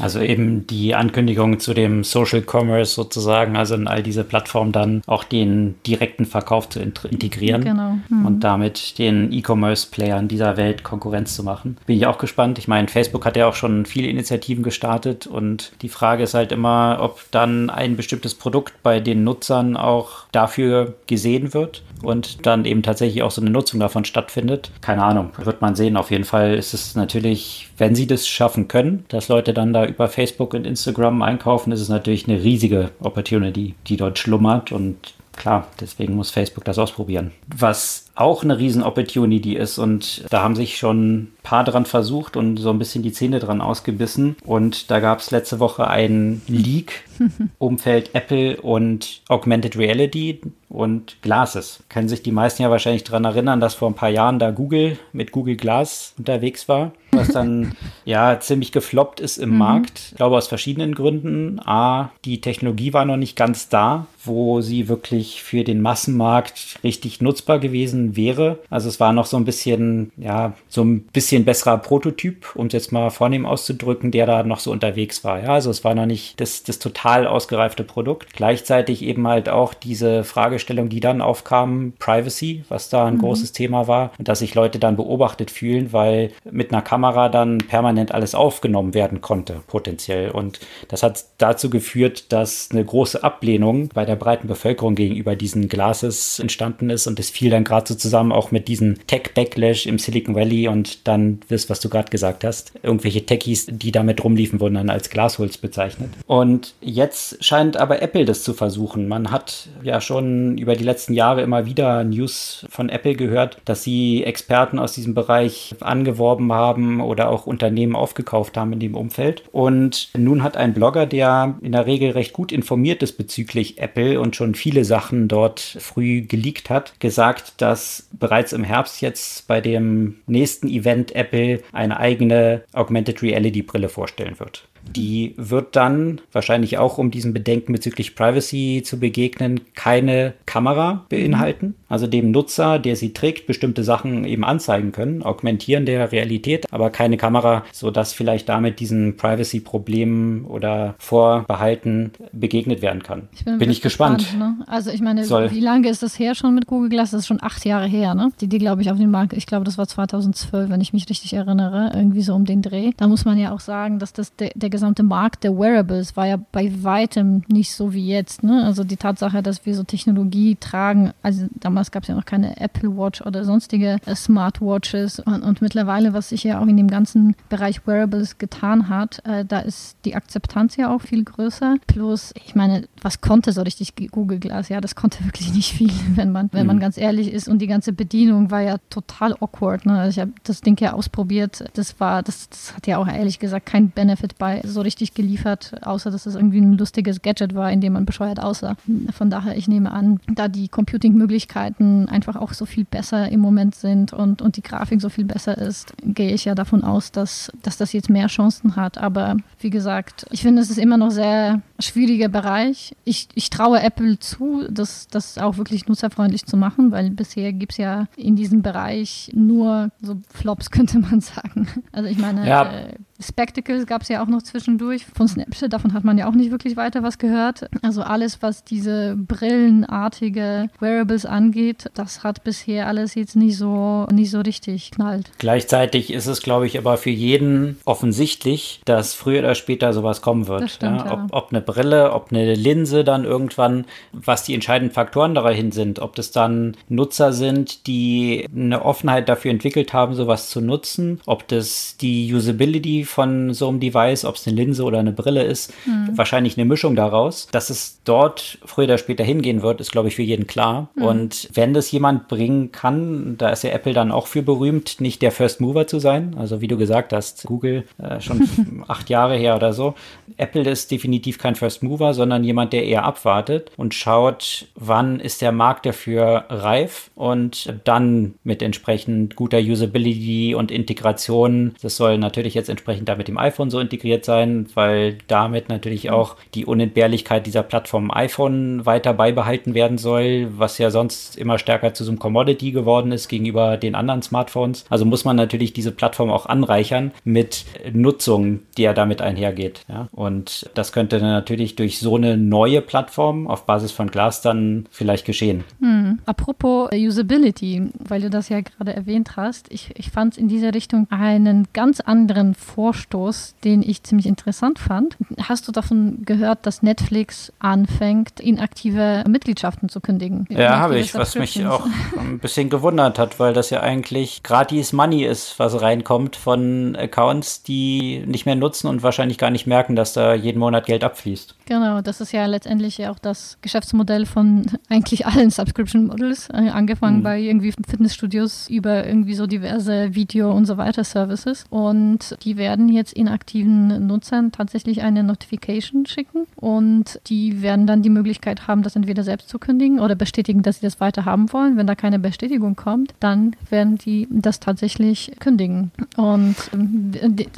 [0.00, 5.02] Also eben die Ankündigung zu dem Social Commerce sozusagen, also in all diese Plattformen dann
[5.06, 7.98] auch den direkten Verkauf zu integrieren genau.
[8.08, 8.26] mhm.
[8.26, 11.76] und damit den E-Commerce-Playern dieser Welt Konkurrenz zu machen.
[11.86, 12.58] Bin ich auch gespannt.
[12.58, 16.52] Ich meine, Facebook hat ja auch schon viele Initiativen gestartet und die Frage ist halt
[16.52, 22.64] immer, ob dann ein bestimmtes Produkt bei den Nutzern auch dafür gesehen wird und dann
[22.64, 24.70] eben tatsächlich auch so eine Nutzung davon stattfindet.
[24.80, 25.96] Keine Ahnung, wird man sehen.
[25.96, 29.84] Auf jeden Fall ist es natürlich, wenn sie das schaffen können, dass Leute dann da
[29.86, 35.14] über Facebook und Instagram einkaufen, ist es natürlich eine riesige Opportunity, die dort schlummert und
[35.36, 37.32] klar, deswegen muss Facebook das ausprobieren.
[37.46, 42.36] Was auch eine riesen Opportunity ist und da haben sich schon ein paar dran versucht
[42.36, 46.42] und so ein bisschen die Zähne dran ausgebissen und da gab es letzte Woche einen
[46.46, 47.04] Leak
[47.58, 51.82] Umfeld Apple und Augmented Reality und Glasses.
[51.88, 54.98] Können sich die meisten ja wahrscheinlich daran erinnern, dass vor ein paar Jahren da Google
[55.12, 56.92] mit Google Glass unterwegs war,
[57.24, 57.72] was dann
[58.04, 59.58] ja ziemlich gefloppt ist im mhm.
[59.58, 60.08] Markt.
[60.10, 61.60] Ich glaube aus verschiedenen Gründen.
[61.64, 67.20] A, die Technologie war noch nicht ganz da, wo sie wirklich für den Massenmarkt richtig
[67.20, 68.58] nutzbar gewesen wäre.
[68.70, 72.72] Also es war noch so ein bisschen, ja, so ein bisschen besserer Prototyp, um es
[72.72, 75.42] jetzt mal vornehm auszudrücken, der da noch so unterwegs war.
[75.42, 78.32] Ja, also es war noch nicht das, das total ausgereifte Produkt.
[78.34, 83.20] Gleichzeitig eben halt auch diese Frage Fragestellung, die dann aufkam, Privacy, was da ein mhm.
[83.20, 87.58] großes Thema war und dass sich Leute dann beobachtet fühlen, weil mit einer Kamera dann
[87.58, 90.30] permanent alles aufgenommen werden konnte, potenziell.
[90.30, 95.68] Und das hat dazu geführt, dass eine große Ablehnung bei der breiten Bevölkerung gegenüber diesen
[95.68, 99.98] Glases entstanden ist und es fiel dann gerade so zusammen auch mit diesem Tech-Backlash im
[99.98, 104.60] Silicon Valley und dann das, was du gerade gesagt hast, irgendwelche Techies, die damit rumliefen,
[104.60, 106.10] wurden dann als Glasholz bezeichnet.
[106.26, 109.08] Und jetzt scheint aber Apple das zu versuchen.
[109.08, 113.82] Man hat ja schon über die letzten Jahre immer wieder News von Apple gehört, dass
[113.82, 119.44] sie Experten aus diesem Bereich angeworben haben oder auch Unternehmen aufgekauft haben in dem Umfeld.
[119.52, 124.20] Und nun hat ein Blogger, der in der Regel recht gut informiert ist bezüglich Apple
[124.20, 129.60] und schon viele Sachen dort früh geleakt hat, gesagt, dass bereits im Herbst jetzt bei
[129.60, 134.68] dem nächsten Event Apple eine eigene Augmented Reality Brille vorstellen wird.
[134.90, 141.74] Die wird dann wahrscheinlich auch, um diesen Bedenken bezüglich Privacy zu begegnen, keine Kamera beinhalten.
[141.88, 146.90] Also dem Nutzer, der sie trägt, bestimmte Sachen eben anzeigen können, augmentieren der Realität, aber
[146.90, 153.28] keine Kamera, sodass vielleicht damit diesen Privacy-Problemen oder Vorbehalten begegnet werden kann.
[153.32, 154.18] Ich bin, bin ich gespannt.
[154.18, 154.64] gespannt ne?
[154.66, 155.50] Also ich meine, Soll.
[155.50, 157.10] wie lange ist das her schon mit Google Glass?
[157.10, 158.32] Das ist schon acht Jahre her, ne?
[158.40, 161.08] Die, die glaube ich, auf den Markt, ich glaube, das war 2012, wenn ich mich
[161.08, 162.92] richtig erinnere, irgendwie so um den Dreh.
[162.96, 166.26] Da muss man ja auch sagen, dass das der, der gesamte Markt der Wearables war
[166.26, 168.42] ja bei weitem nicht so wie jetzt.
[168.42, 168.64] Ne?
[168.64, 172.60] Also die Tatsache, dass wir so Technologie tragen, also damals gab es ja noch keine
[172.60, 176.88] Apple Watch oder sonstige äh, Smartwatches und, und, mittlerweile, was sich ja auch in dem
[176.88, 181.76] ganzen Bereich Wearables getan hat, äh, da ist die Akzeptanz ja auch viel größer.
[181.86, 184.70] Plus, ich meine, was konnte so richtig Google Glass?
[184.70, 186.80] Ja, das konnte wirklich nicht viel, wenn man, wenn man mhm.
[186.80, 187.46] ganz ehrlich ist.
[187.46, 189.86] Und die ganze Bedienung war ja total awkward.
[189.86, 189.96] Ne?
[189.96, 191.64] Also ich habe das Ding ja ausprobiert.
[191.74, 195.72] Das war, das, das hat ja auch ehrlich gesagt kein Benefit bei so richtig geliefert,
[195.82, 198.76] außer dass es irgendwie ein lustiges Gadget war, in dem man bescheuert aussah.
[199.12, 203.74] Von daher, ich nehme an, da die Computing-Möglichkeiten einfach auch so viel besser im Moment
[203.74, 207.52] sind und, und die Grafik so viel besser ist, gehe ich ja davon aus, dass,
[207.62, 208.98] dass das jetzt mehr Chancen hat.
[208.98, 212.94] Aber wie gesagt, ich finde, es ist immer noch sehr schwieriger Bereich.
[213.04, 217.72] Ich, ich traue Apple zu, das, das auch wirklich nutzerfreundlich zu machen, weil bisher gibt
[217.72, 221.68] es ja in diesem Bereich nur so Flops, könnte man sagen.
[221.92, 222.64] Also ich meine, ja.
[222.64, 226.34] äh, Spectacles gab es ja auch noch zwischendurch von Snapchat, davon hat man ja auch
[226.34, 227.68] nicht wirklich weiter was gehört.
[227.82, 234.30] Also alles, was diese brillenartige Wearables angeht, das hat bisher alles jetzt nicht so, nicht
[234.30, 235.30] so richtig knallt.
[235.38, 240.48] Gleichzeitig ist es, glaube ich, aber für jeden offensichtlich, dass früher oder später sowas kommen
[240.48, 240.70] wird.
[240.70, 241.12] Stimmt, ja?
[241.12, 246.00] Ob, ob, eine Brille, ob eine Linse dann irgendwann, was die entscheidenden Faktoren dahin sind,
[246.00, 251.46] ob das dann Nutzer sind, die eine Offenheit dafür entwickelt haben, sowas zu nutzen, ob
[251.48, 255.72] das die Usability von so einem Device, ob es eine Linse oder eine Brille ist,
[255.86, 256.16] mhm.
[256.16, 257.48] wahrscheinlich eine Mischung daraus.
[257.52, 260.88] Dass es dort früher oder später hingehen wird, ist, glaube ich, für jeden klar.
[260.94, 261.02] Mhm.
[261.02, 265.22] Und wenn das jemand bringen kann, da ist ja Apple dann auch für berühmt, nicht
[265.22, 266.34] der First Mover zu sein.
[266.38, 269.94] Also wie du gesagt hast, Google äh, schon acht Jahre her oder so.
[270.36, 275.42] Apple ist definitiv kein First Mover, sondern jemand, der eher abwartet und schaut, wann ist
[275.42, 281.74] der Markt dafür reif und dann mit entsprechend guter Usability und Integration.
[281.82, 285.68] Das soll natürlich jetzt entsprechend entsprechend da mit dem iPhone so integriert sein, weil damit
[285.68, 291.58] natürlich auch die Unentbehrlichkeit dieser Plattform iPhone weiter beibehalten werden soll, was ja sonst immer
[291.58, 294.84] stärker zu so einem Commodity geworden ist gegenüber den anderen Smartphones.
[294.88, 299.84] Also muss man natürlich diese Plattform auch anreichern mit Nutzung, die ja damit einhergeht.
[299.88, 300.08] Ja?
[300.12, 304.86] Und das könnte dann natürlich durch so eine neue Plattform auf Basis von Glas dann
[304.90, 305.64] vielleicht geschehen.
[305.80, 306.20] Hm.
[306.26, 311.06] Apropos Usability, weil du das ja gerade erwähnt hast, ich, ich fand in dieser Richtung
[311.10, 315.16] einen ganz anderen Vorschlag Vorstoß, den ich ziemlich interessant fand.
[315.40, 320.46] Hast du davon gehört, dass Netflix anfängt, inaktive Mitgliedschaften zu kündigen?
[320.50, 321.86] Ja, habe ich, was mich auch
[322.18, 327.62] ein bisschen gewundert hat, weil das ja eigentlich gratis Money ist, was reinkommt von Accounts,
[327.62, 331.56] die nicht mehr nutzen und wahrscheinlich gar nicht merken, dass da jeden Monat Geld abfließt.
[331.64, 336.68] Genau, das ist ja letztendlich ja auch das Geschäftsmodell von eigentlich allen Subscription Models, äh,
[336.68, 337.22] angefangen mhm.
[337.22, 341.64] bei irgendwie Fitnessstudios über irgendwie so diverse Video und so weiter Services.
[341.70, 348.02] Und die werden werden jetzt inaktiven Nutzern tatsächlich eine Notification schicken und die werden dann
[348.02, 351.52] die Möglichkeit haben, das entweder selbst zu kündigen oder bestätigen, dass sie das weiter haben
[351.52, 351.76] wollen.
[351.76, 355.92] Wenn da keine Bestätigung kommt, dann werden die das tatsächlich kündigen.
[356.16, 357.12] Und ähm,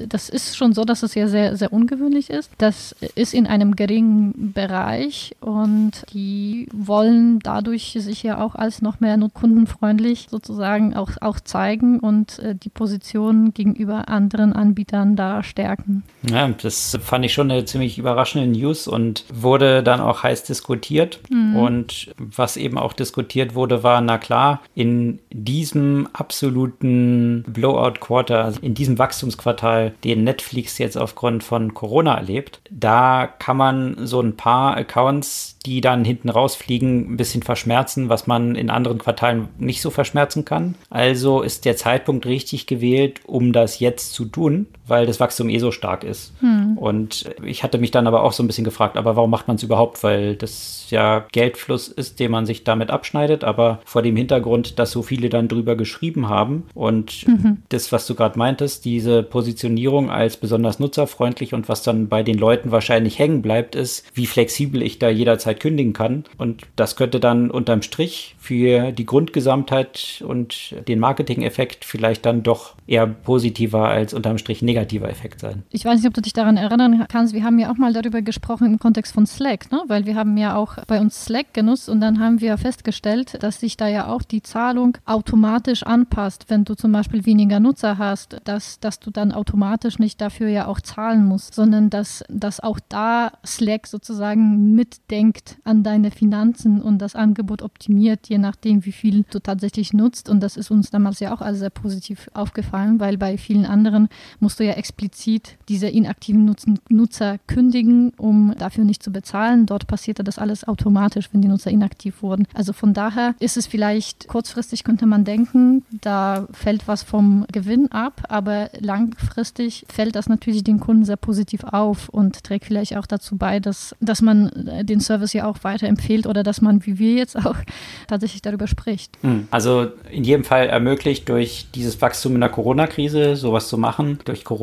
[0.06, 2.50] das ist schon so, dass es ja sehr, sehr ungewöhnlich ist.
[2.58, 9.00] Das ist in einem geringen Bereich und die wollen dadurch sich ja auch als noch
[9.00, 16.02] mehr kundenfreundlich sozusagen auch, auch zeigen und äh, die Position gegenüber anderen Anbietern da stärken.
[16.28, 21.20] Ja, das fand ich schon eine ziemlich überraschende News und wurde dann auch heiß diskutiert.
[21.30, 21.56] Mhm.
[21.56, 28.74] Und was eben auch diskutiert wurde, war, na klar, in diesem absoluten Blowout-Quarter, also in
[28.74, 34.76] diesem Wachstumsquartal, den Netflix jetzt aufgrund von Corona erlebt, da kann man so ein paar
[34.76, 39.90] Accounts die dann hinten rausfliegen, ein bisschen verschmerzen, was man in anderen Quartalen nicht so
[39.90, 40.76] verschmerzen kann.
[40.90, 45.58] Also ist der Zeitpunkt richtig gewählt, um das jetzt zu tun, weil das Wachstum eh
[45.58, 46.32] so stark ist.
[46.40, 46.78] Hm.
[46.78, 49.56] Und ich hatte mich dann aber auch so ein bisschen gefragt, aber warum macht man
[49.56, 50.02] es überhaupt?
[50.02, 54.92] Weil das ja Geldfluss ist, den man sich damit abschneidet, aber vor dem Hintergrund, dass
[54.92, 57.58] so viele dann drüber geschrieben haben und mhm.
[57.68, 62.38] das, was du gerade meintest, diese Positionierung als besonders nutzerfreundlich und was dann bei den
[62.38, 66.24] Leuten wahrscheinlich hängen bleibt, ist, wie flexibel ich da jederzeit kündigen kann.
[66.38, 72.74] Und das könnte dann unterm Strich für die Grundgesamtheit und den Marketing-Effekt vielleicht dann doch
[72.86, 75.64] eher positiver als unterm Strich negativer Effekt sein.
[75.70, 77.34] Ich weiß nicht, ob du dich daran erinnern kannst.
[77.34, 79.82] Wir haben ja auch mal darüber gesprochen im Kontext von Slack, ne?
[79.88, 83.60] weil wir haben ja auch bei uns Slack genutzt und dann haben wir festgestellt, dass
[83.60, 88.40] sich da ja auch die Zahlung automatisch anpasst, wenn du zum Beispiel weniger Nutzer hast,
[88.44, 92.78] dass, dass du dann automatisch nicht dafür ja auch zahlen musst, sondern dass, dass auch
[92.88, 99.24] da Slack sozusagen mitdenkt an deine Finanzen und das Angebot optimiert, je nachdem, wie viel
[99.30, 100.28] du tatsächlich nutzt.
[100.28, 104.08] Und das ist uns damals ja auch als sehr positiv aufgefallen, weil bei vielen anderen
[104.40, 109.66] musst du ja explizit diese inaktiven Nutzen, Nutzer kündigen, um dafür nicht zu bezahlen.
[109.66, 112.46] Dort passierte das alles automatisch, wenn die Nutzer inaktiv wurden.
[112.54, 117.90] Also von daher ist es vielleicht kurzfristig, könnte man denken, da fällt was vom Gewinn
[117.92, 123.06] ab, aber langfristig fällt das natürlich den Kunden sehr positiv auf und trägt vielleicht auch
[123.06, 124.50] dazu bei, dass, dass man
[124.82, 127.56] den Service ja auch weiterempfiehlt oder dass man, wie wir jetzt auch,
[128.08, 129.16] tatsächlich darüber spricht.
[129.22, 129.48] Hm.
[129.50, 134.44] Also in jedem Fall ermöglicht durch dieses Wachstum in der Corona-Krise sowas zu machen, durch
[134.44, 134.55] Corona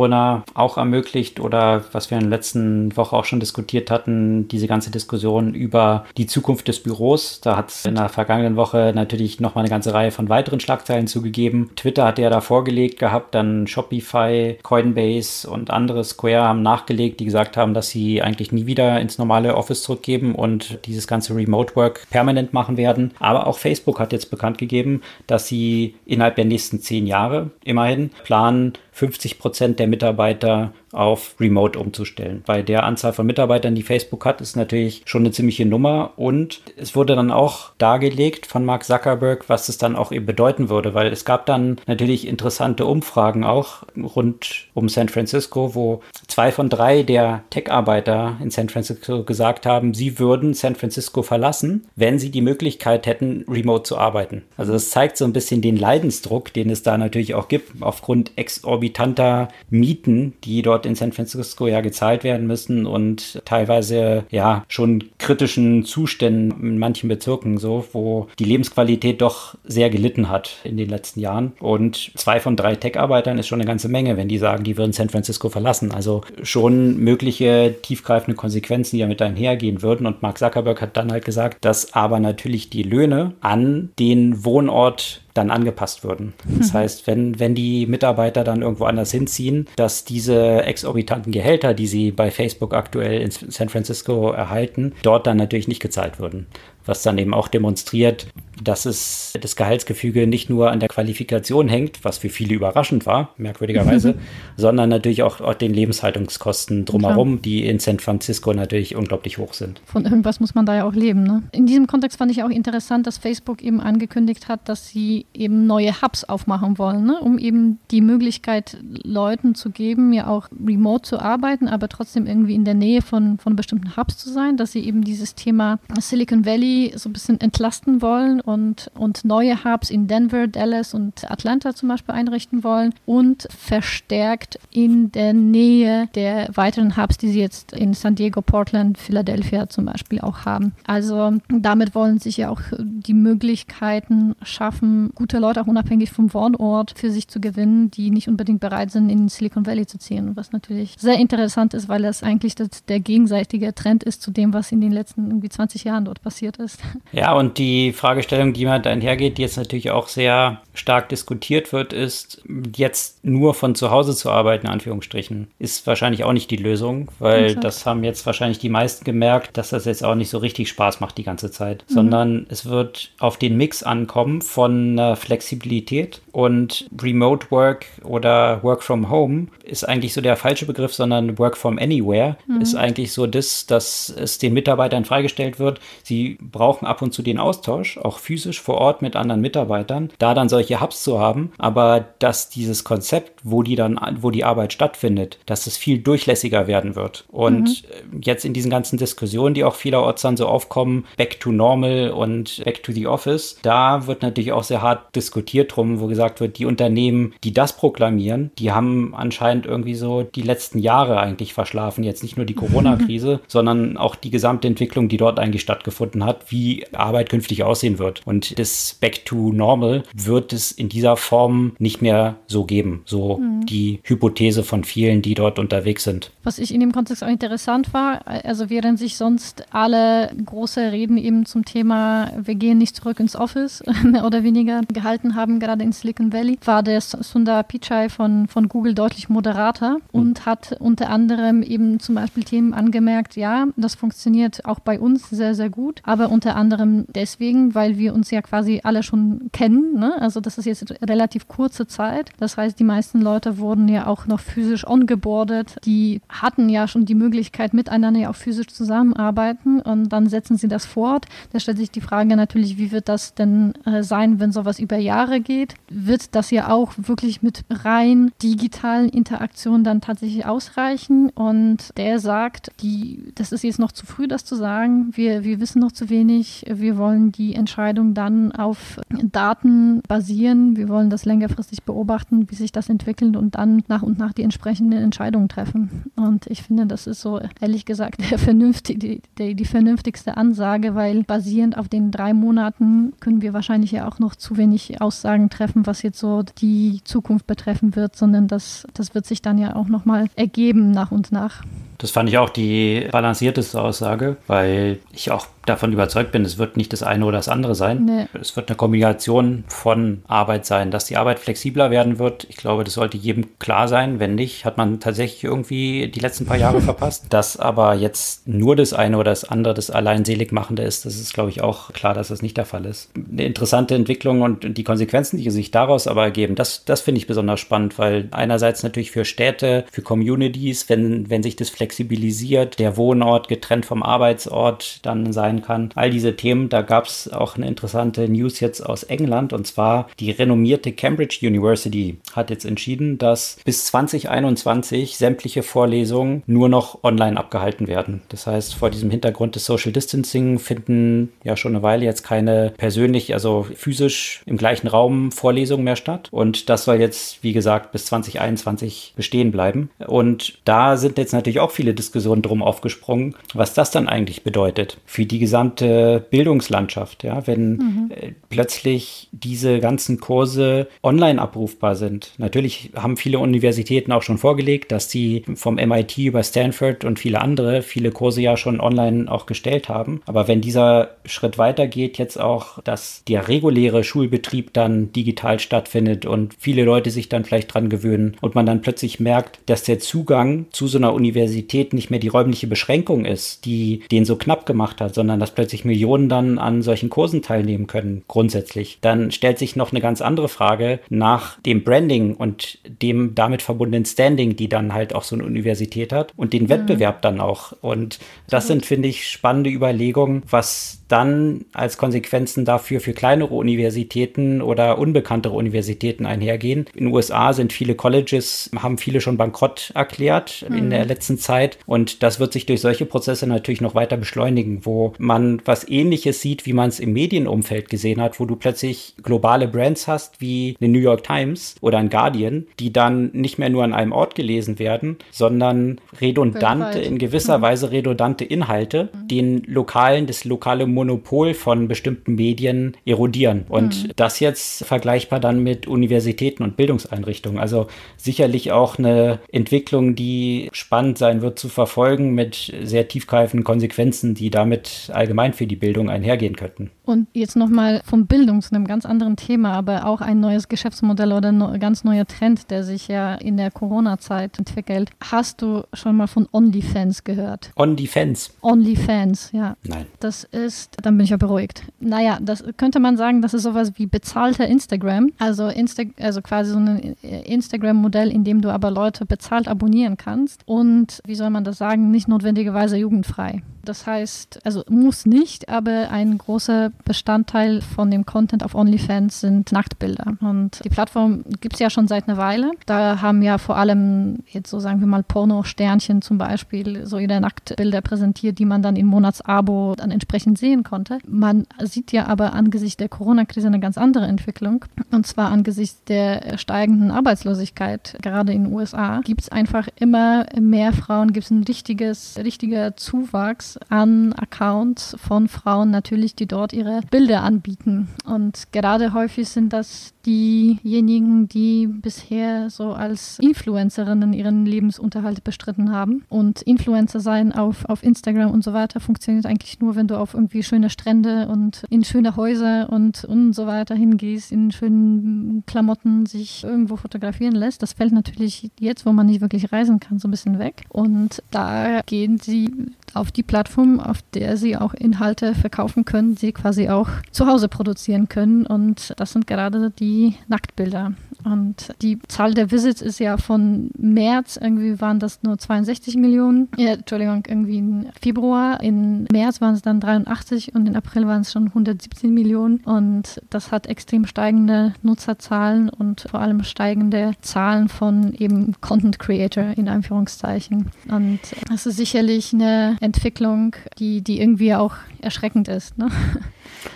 [0.54, 4.92] auch ermöglicht oder was wir in der letzten Woche auch schon diskutiert hatten, diese ganze
[4.92, 7.42] Diskussion über die Zukunft des Büros.
[7.42, 11.08] Da hat es in der vergangenen Woche natürlich nochmal eine ganze Reihe von weiteren Schlagzeilen
[11.08, 11.72] zugegeben.
[11.76, 17.26] Twitter hat ja da vorgelegt gehabt, dann Shopify, Coinbase und andere Square haben nachgelegt, die
[17.26, 21.36] gesagt haben, dass sie eigentlich eigentlich nie wieder ins normale Office zurückgeben und dieses ganze
[21.36, 23.12] Remote Work permanent machen werden.
[23.20, 28.10] Aber auch Facebook hat jetzt bekannt gegeben, dass sie innerhalb der nächsten zehn Jahre immerhin
[28.24, 32.44] planen, 50 Prozent der Mitarbeiter auf Remote umzustellen.
[32.46, 36.12] Bei der Anzahl von Mitarbeitern, die Facebook hat, ist natürlich schon eine ziemliche Nummer.
[36.16, 40.70] Und es wurde dann auch dargelegt von Mark Zuckerberg, was es dann auch eben bedeuten
[40.70, 46.52] würde, weil es gab dann natürlich interessante Umfragen auch rund um San Francisco, wo zwei
[46.52, 52.20] von drei der Tech-Arbeiter in San Francisco gesagt haben, sie würden San Francisco verlassen, wenn
[52.20, 54.44] sie die Möglichkeit hätten, remote zu arbeiten.
[54.58, 58.32] Also das zeigt so ein bisschen den Leidensdruck, den es da natürlich auch gibt, aufgrund
[58.36, 64.66] exorbitanter Mieten, die dort dort in San Francisco ja gezahlt werden müssen und teilweise ja
[64.68, 70.78] schon kritischen Zuständen in manchen Bezirken so, wo die Lebensqualität doch sehr gelitten hat in
[70.78, 71.54] den letzten Jahren.
[71.60, 74.94] Und zwei von drei Tech-Arbeitern ist schon eine ganze Menge, wenn die sagen, die würden
[74.94, 75.92] San Francisco verlassen.
[75.92, 80.06] Also schon mögliche tiefgreifende Konsequenzen, die damit einhergehen würden.
[80.06, 85.23] Und Mark Zuckerberg hat dann halt gesagt, dass aber natürlich die Löhne an den Wohnort
[85.34, 86.34] dann angepasst würden.
[86.60, 86.78] Das mhm.
[86.78, 92.12] heißt, wenn, wenn die Mitarbeiter dann irgendwo anders hinziehen, dass diese exorbitanten Gehälter, die sie
[92.12, 96.48] bei Facebook aktuell in San Francisco erhalten, dort dann natürlich nicht gezahlt würden
[96.86, 98.28] was dann eben auch demonstriert,
[98.64, 103.34] dass es das Gehaltsgefüge nicht nur an der Qualifikation hängt, was für viele überraschend war,
[103.38, 104.16] merkwürdigerweise,
[104.58, 109.82] sondern natürlich auch, auch, den Lebenshaltungskosten drumherum, die in San Francisco natürlich unglaublich hoch sind.
[109.86, 111.24] Von irgendwas muss man da ja auch leben.
[111.24, 111.44] Ne?
[111.52, 115.68] In diesem Kontext fand ich auch interessant, dass Facebook eben angekündigt hat, dass sie eben
[115.68, 117.20] neue Hubs aufmachen wollen, ne?
[117.20, 122.56] um eben die Möglichkeit Leuten zu geben, ja auch remote zu arbeiten, aber trotzdem irgendwie
[122.56, 126.46] in der Nähe von, von bestimmten Hubs zu sein, dass sie eben dieses Thema Silicon
[126.46, 131.74] Valley so ein bisschen entlasten wollen und, und neue Hubs in Denver, Dallas und Atlanta
[131.74, 137.74] zum Beispiel einrichten wollen und verstärkt in der Nähe der weiteren Hubs, die sie jetzt
[137.74, 140.74] in San Diego, Portland, Philadelphia zum Beispiel auch haben.
[140.86, 146.94] Also damit wollen sich ja auch die Möglichkeiten schaffen, gute Leute auch unabhängig vom Wohnort
[146.98, 150.36] für sich zu gewinnen, die nicht unbedingt bereit sind, in Silicon Valley zu ziehen.
[150.36, 154.54] Was natürlich sehr interessant ist, weil das eigentlich das, der gegenseitige Trend ist zu dem,
[154.54, 156.80] was in den letzten irgendwie 20 Jahren dort passiert ist.
[157.12, 161.94] Ja, und die Fragestellung, die man einhergeht, die jetzt natürlich auch sehr stark diskutiert wird,
[161.94, 162.42] ist,
[162.76, 167.10] jetzt nur von zu Hause zu arbeiten, in Anführungsstrichen, ist wahrscheinlich auch nicht die Lösung,
[167.20, 167.64] weil Exakt.
[167.64, 171.00] das haben jetzt wahrscheinlich die meisten gemerkt, dass das jetzt auch nicht so richtig Spaß
[171.00, 171.94] macht die ganze Zeit, mhm.
[171.94, 178.84] sondern es wird auf den Mix ankommen von äh, Flexibilität und Remote Work oder Work
[178.84, 182.62] from Home ist eigentlich so der falsche Begriff, sondern Work from Anywhere mhm.
[182.62, 185.80] ist eigentlich so das, dass es den Mitarbeitern freigestellt wird.
[186.04, 190.34] Sie brauchen ab und zu den Austausch, auch physisch vor Ort mit anderen Mitarbeitern, da
[190.34, 194.74] dann solche Hubs zu haben, aber dass dieses Konzept, wo die dann, wo die Arbeit
[194.74, 197.26] stattfindet, dass es viel durchlässiger werden wird.
[197.32, 198.22] Und mhm.
[198.22, 202.62] jetzt in diesen ganzen Diskussionen, die auch vielerorts dann so aufkommen, back to normal und
[202.64, 206.58] back to the office, da wird natürlich auch sehr hart diskutiert drum, wo gesagt wird,
[206.60, 212.04] die Unternehmen, die das proklamieren, die haben anscheinend irgendwie so die letzten Jahre eigentlich verschlafen.
[212.04, 216.52] Jetzt nicht nur die Corona-Krise, sondern auch die gesamte Entwicklung, die dort eigentlich stattgefunden hat,
[216.52, 218.13] wie Arbeit künftig aussehen wird.
[218.26, 223.02] Und das Back to Normal wird es in dieser Form nicht mehr so geben.
[223.06, 223.66] So mhm.
[223.66, 226.32] die Hypothese von vielen, die dort unterwegs sind.
[226.44, 231.18] Was ich in dem Kontext auch interessant war, also während sich sonst alle große Reden
[231.18, 235.84] eben zum Thema, wir gehen nicht zurück ins Office, mehr oder weniger gehalten haben, gerade
[235.84, 240.20] in Silicon Valley, war der Sundar Pichai von, von Google deutlich moderater mhm.
[240.20, 245.30] und hat unter anderem eben zum Beispiel Themen angemerkt, ja, das funktioniert auch bei uns
[245.30, 250.00] sehr, sehr gut, aber unter anderem deswegen, weil wir uns ja quasi alle schon kennen.
[250.00, 250.20] Ne?
[250.20, 252.32] Also das ist jetzt relativ kurze Zeit.
[252.38, 255.78] Das heißt, die meisten Leute wurden ja auch noch physisch ongeboardet.
[255.86, 260.68] Die hatten ja schon die Möglichkeit, miteinander ja auch physisch zusammenarbeiten und dann setzen sie
[260.68, 261.26] das fort.
[261.52, 264.98] Da stellt sich die Frage natürlich, wie wird das denn äh, sein, wenn sowas über
[264.98, 265.76] Jahre geht?
[265.90, 271.30] Wird das ja auch wirklich mit rein digitalen Interaktionen dann tatsächlich ausreichen?
[271.30, 275.12] Und der sagt, die, das ist jetzt noch zu früh, das zu sagen.
[275.14, 276.66] Wir, wir wissen noch zu wenig.
[276.70, 279.00] Wir wollen die Entscheidung dann auf
[279.32, 280.76] Daten basieren.
[280.76, 284.44] Wir wollen das längerfristig beobachten, wie sich das entwickelt und dann nach und nach die
[284.44, 286.04] entsprechenden Entscheidungen treffen.
[286.16, 291.24] Und ich finde, das ist so ehrlich gesagt vernünftig, die, die, die vernünftigste Ansage, weil
[291.24, 295.86] basierend auf den drei Monaten können wir wahrscheinlich ja auch noch zu wenig Aussagen treffen,
[295.86, 299.88] was jetzt so die Zukunft betreffen wird, sondern das, das wird sich dann ja auch
[299.88, 301.64] nochmal ergeben nach und nach.
[301.98, 306.78] Das fand ich auch die balancierteste Aussage, weil ich auch davon überzeugt bin, es wird
[306.78, 308.06] nicht das eine oder das andere sein.
[308.06, 308.28] Nee.
[308.40, 312.46] Es wird eine Kombination von Arbeit sein, dass die Arbeit flexibler werden wird.
[312.50, 314.20] Ich glaube, das sollte jedem klar sein.
[314.20, 317.26] Wenn nicht, hat man tatsächlich irgendwie die letzten paar Jahre verpasst.
[317.30, 321.16] Dass aber jetzt nur das eine oder das andere das allein selig machende ist, das
[321.16, 323.12] ist, glaube ich, auch klar, dass das nicht der Fall ist.
[323.16, 327.28] Eine interessante Entwicklung und die Konsequenzen, die sich daraus aber ergeben, das, das finde ich
[327.28, 332.98] besonders spannend, weil einerseits natürlich für Städte, für Communities, wenn, wenn sich das flexibilisiert, der
[332.98, 335.90] Wohnort getrennt vom Arbeitsort dann sein sein kann.
[335.96, 340.08] All diese Themen, da gab es auch eine interessante News jetzt aus England und zwar
[340.20, 347.38] die renommierte Cambridge University hat jetzt entschieden, dass bis 2021 sämtliche Vorlesungen nur noch online
[347.38, 348.22] abgehalten werden.
[348.30, 352.74] Das heißt, vor diesem Hintergrund des Social Distancing finden ja schon eine Weile jetzt keine
[352.78, 356.30] persönlich, also physisch im gleichen Raum Vorlesungen mehr statt.
[356.32, 359.90] Und das soll jetzt, wie gesagt, bis 2021 bestehen bleiben.
[360.06, 364.98] Und da sind jetzt natürlich auch viele Diskussionen drum aufgesprungen, was das dann eigentlich bedeutet
[365.06, 368.12] für die gesamte Bildungslandschaft, ja, wenn mhm.
[368.16, 372.32] äh, plötzlich diese ganzen Kurse online abrufbar sind.
[372.38, 377.42] Natürlich haben viele Universitäten auch schon vorgelegt, dass sie vom MIT über Stanford und viele
[377.42, 380.22] andere viele Kurse ja schon online auch gestellt haben.
[380.26, 386.56] Aber wenn dieser Schritt weitergeht, jetzt auch, dass der reguläre Schulbetrieb dann digital stattfindet und
[386.58, 390.68] viele Leute sich dann vielleicht dran gewöhnen und man dann plötzlich merkt, dass der Zugang
[390.72, 395.02] zu so einer Universität nicht mehr die räumliche Beschränkung ist, die den so knapp gemacht
[395.02, 399.00] hat, sondern sondern dass plötzlich Millionen dann an solchen Kursen teilnehmen können, grundsätzlich.
[399.02, 404.06] Dann stellt sich noch eine ganz andere Frage nach dem Branding und dem damit verbundenen
[404.06, 406.70] Standing, die dann halt auch so eine Universität hat und den mhm.
[406.70, 407.74] Wettbewerb dann auch.
[407.82, 414.64] Und das sind, finde ich, spannende Überlegungen, was dann als Konsequenzen dafür für kleinere Universitäten
[414.64, 416.88] oder unbekanntere Universitäten einhergehen.
[416.96, 420.76] In den USA sind viele Colleges, haben viele schon bankrott erklärt mhm.
[420.76, 424.88] in der letzten Zeit und das wird sich durch solche Prozesse natürlich noch weiter beschleunigen,
[424.88, 429.14] wo man was ähnliches sieht, wie man es im Medienumfeld gesehen hat, wo du plötzlich
[429.22, 433.70] globale Brands hast wie eine New York Times oder ein Guardian, die dann nicht mehr
[433.70, 437.62] nur an einem Ort gelesen werden, sondern redundante, in gewisser mhm.
[437.62, 439.28] Weise redundante Inhalte, mhm.
[439.28, 443.66] den lokalen, das lokale Monopol von bestimmten Medien erodieren.
[443.68, 444.12] Und mhm.
[444.16, 447.60] das jetzt vergleichbar dann mit Universitäten und Bildungseinrichtungen.
[447.60, 447.88] Also
[448.18, 454.50] sicherlich auch eine Entwicklung, die spannend sein wird zu verfolgen mit sehr tiefgreifenden Konsequenzen, die
[454.50, 456.90] damit allgemein für die Bildung einhergehen könnten.
[457.06, 461.34] Und jetzt nochmal vom Bildung zu einem ganz anderen Thema, aber auch ein neues Geschäftsmodell
[461.34, 465.10] oder ein ganz neuer Trend, der sich ja in der Corona-Zeit entwickelt.
[465.22, 467.72] Hast du schon mal von OnlyFans gehört?
[467.76, 468.54] OnlyFans?
[468.62, 469.76] OnlyFans, ja.
[469.84, 470.06] Nein.
[470.22, 471.84] Das ist, dann bin ich ja beruhigt.
[472.00, 475.32] Naja, das könnte man sagen, das ist sowas wie bezahlter Instagram.
[475.40, 480.62] Also, Insta also quasi so ein Instagram-Modell, in dem du aber Leute bezahlt abonnieren kannst.
[480.66, 483.62] Und wie soll man das sagen, nicht notwendigerweise jugendfrei.
[483.84, 489.72] Das heißt, also muss nicht, aber ein großer Bestandteil von dem Content auf OnlyFans sind
[489.72, 490.38] Nacktbilder.
[490.40, 492.72] Und die Plattform gibt es ja schon seit einer Weile.
[492.86, 497.42] Da haben ja vor allem jetzt so sagen wir mal Porno-Sternchen zum Beispiel so ihre
[497.42, 501.20] Nacktbilder präsentiert, die man dann im Monatsabo dann entsprechend sehen konnte.
[501.28, 504.86] Man sieht ja aber angesichts der Corona-Krise eine ganz andere Entwicklung.
[505.12, 510.94] Und zwar angesichts der steigenden Arbeitslosigkeit, gerade in den USA, gibt es einfach immer mehr
[510.94, 517.02] Frauen, gibt es ein richtiges, richtiger Zuwachs an Accounts von Frauen natürlich, die dort ihre
[517.12, 518.10] Bilder anbieten.
[518.26, 526.24] Und gerade häufig sind das diejenigen, die bisher so als Influencerinnen ihren Lebensunterhalt bestritten haben.
[526.30, 530.34] Und Influencer sein auf, auf Instagram und so weiter funktioniert eigentlich nur, wenn du auf
[530.34, 536.26] irgendwie schöne Strände und in schöne Häuser und, und so weiter hingehst, in schönen Klamotten
[536.26, 537.82] sich irgendwo fotografieren lässt.
[537.82, 540.84] Das fällt natürlich jetzt, wo man nicht wirklich reisen kann, so ein bisschen weg.
[540.90, 542.72] Und da gehen sie
[543.14, 547.68] auf die Plattform, auf der sie auch Inhalte verkaufen können, die quasi auch zu Hause
[547.68, 548.66] produzieren können.
[548.66, 551.14] Und das sind gerade die Nacktbilder.
[551.44, 556.70] Und die Zahl der Visits ist ja von März, irgendwie waren das nur 62 Millionen.
[556.78, 558.82] Ja, Entschuldigung, irgendwie im Februar.
[558.82, 562.78] In März waren es dann 83 und in April waren es schon 117 Millionen.
[562.86, 569.74] Und das hat extrem steigende Nutzerzahlen und vor allem steigende Zahlen von eben Content Creator
[569.76, 570.92] in Anführungszeichen.
[571.10, 571.40] Und
[571.70, 575.98] das ist sicherlich eine Entwicklung, die, die irgendwie auch erschreckend ist.
[575.98, 576.10] Ne?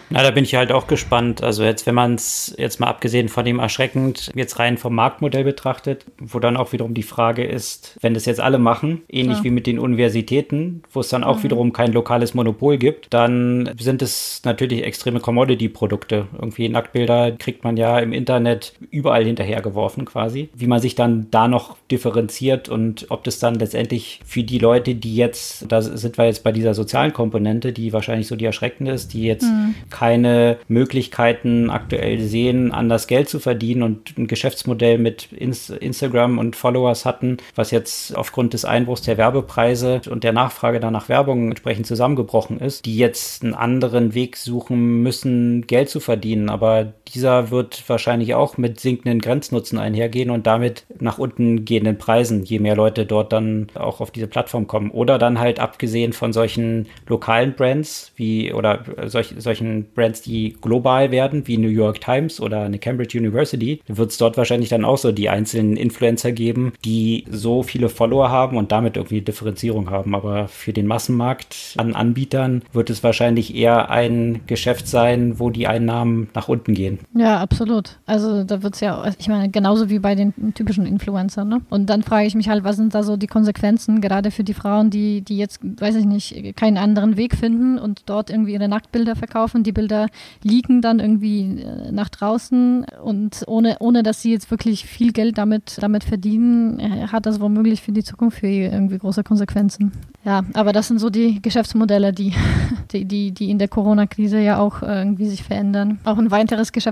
[0.09, 1.43] Na, da bin ich halt auch gespannt.
[1.43, 5.43] Also jetzt, wenn man es jetzt mal abgesehen von dem erschreckend jetzt rein vom Marktmodell
[5.43, 9.43] betrachtet, wo dann auch wiederum die Frage ist, wenn das jetzt alle machen, ähnlich ja.
[9.43, 11.43] wie mit den Universitäten, wo es dann auch mhm.
[11.43, 16.27] wiederum kein lokales Monopol gibt, dann sind es natürlich extreme Commodity-Produkte.
[16.33, 20.49] Irgendwie Nacktbilder kriegt man ja im Internet überall hinterhergeworfen quasi.
[20.55, 24.95] Wie man sich dann da noch differenziert und ob das dann letztendlich für die Leute,
[24.95, 28.91] die jetzt, da sind wir jetzt bei dieser sozialen Komponente, die wahrscheinlich so die erschreckende
[28.91, 29.75] ist, die jetzt mhm.
[29.97, 37.03] Keine Möglichkeiten aktuell sehen, anders Geld zu verdienen und ein Geschäftsmodell mit Instagram und Followers
[37.03, 42.59] hatten, was jetzt aufgrund des Einbruchs der Werbepreise und der Nachfrage danach Werbung entsprechend zusammengebrochen
[42.59, 46.49] ist, die jetzt einen anderen Weg suchen müssen, Geld zu verdienen.
[46.49, 52.43] Aber dieser wird wahrscheinlich auch mit sinkenden Grenznutzen einhergehen und damit nach unten gehenden Preisen,
[52.43, 54.91] je mehr Leute dort dann auch auf diese Plattform kommen.
[54.91, 61.11] Oder dann halt abgesehen von solchen lokalen Brands wie oder solch, solchen Brands, die global
[61.11, 64.97] werden, wie New York Times oder eine Cambridge University, wird es dort wahrscheinlich dann auch
[64.97, 70.15] so die einzelnen Influencer geben, die so viele Follower haben und damit irgendwie Differenzierung haben.
[70.15, 75.67] Aber für den Massenmarkt an Anbietern wird es wahrscheinlich eher ein Geschäft sein, wo die
[75.67, 76.96] Einnahmen nach unten gehen.
[77.13, 77.97] Ja, absolut.
[78.05, 81.47] Also da wird es ja, ich meine, genauso wie bei den typischen Influencern.
[81.47, 81.61] Ne?
[81.69, 84.53] Und dann frage ich mich halt, was sind da so die Konsequenzen, gerade für die
[84.53, 88.67] Frauen, die, die jetzt, weiß ich nicht, keinen anderen Weg finden und dort irgendwie ihre
[88.67, 89.63] Nacktbilder verkaufen.
[89.63, 90.07] Die Bilder
[90.43, 95.37] liegen dann irgendwie äh, nach draußen und ohne, ohne dass sie jetzt wirklich viel Geld
[95.37, 99.91] damit, damit verdienen, äh, hat das womöglich für die Zukunft für irgendwie große Konsequenzen.
[100.23, 102.33] Ja, aber das sind so die Geschäftsmodelle, die,
[102.91, 105.99] die, die, die in der Corona-Krise ja auch irgendwie sich verändern.
[106.03, 106.86] Auch ein weiteres Geschäftsmodell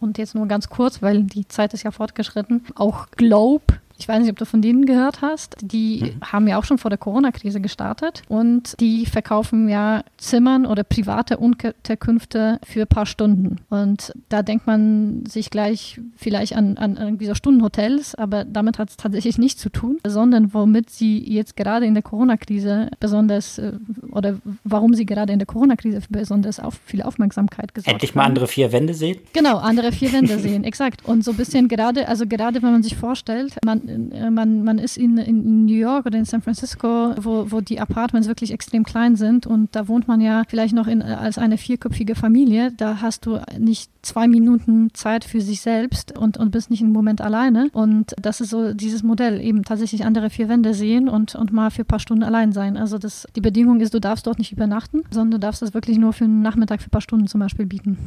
[0.00, 2.64] und jetzt nur ganz kurz, weil die Zeit ist ja fortgeschritten.
[2.74, 5.56] Auch Globe ich weiß nicht, ob du von denen gehört hast.
[5.60, 6.20] Die hm.
[6.22, 11.36] haben ja auch schon vor der Corona-Krise gestartet und die verkaufen ja Zimmern oder private
[11.36, 13.56] Unterkünfte für ein paar Stunden.
[13.68, 18.90] Und da denkt man sich gleich vielleicht an, an irgendwie so Stundenhotels, aber damit hat
[18.90, 23.72] es tatsächlich nichts zu tun, sondern womit sie jetzt gerade in der Corona-Krise besonders äh,
[24.12, 28.46] oder warum sie gerade in der Corona-Krise besonders auf viel Aufmerksamkeit gesorgt Endlich mal andere
[28.46, 29.18] vier Wände sehen?
[29.32, 31.04] Genau, andere vier Wände sehen, exakt.
[31.06, 34.78] Und so ein bisschen gerade, also gerade wenn man sich vorstellt, man äh, man, man
[34.78, 38.84] ist in, in New York oder in San Francisco, wo, wo die Apartments wirklich extrem
[38.84, 42.72] klein sind und da wohnt man ja vielleicht noch in, als eine vierköpfige Familie.
[42.76, 46.92] Da hast du nicht zwei Minuten Zeit für sich selbst und, und bist nicht im
[46.92, 47.68] Moment alleine.
[47.72, 51.70] Und das ist so dieses Modell, eben tatsächlich andere vier Wände sehen und, und mal
[51.70, 52.76] für ein paar Stunden allein sein.
[52.76, 55.98] Also das, die Bedingung ist, du darfst dort nicht übernachten, sondern du darfst das wirklich
[55.98, 57.98] nur für einen Nachmittag für ein paar Stunden zum Beispiel bieten.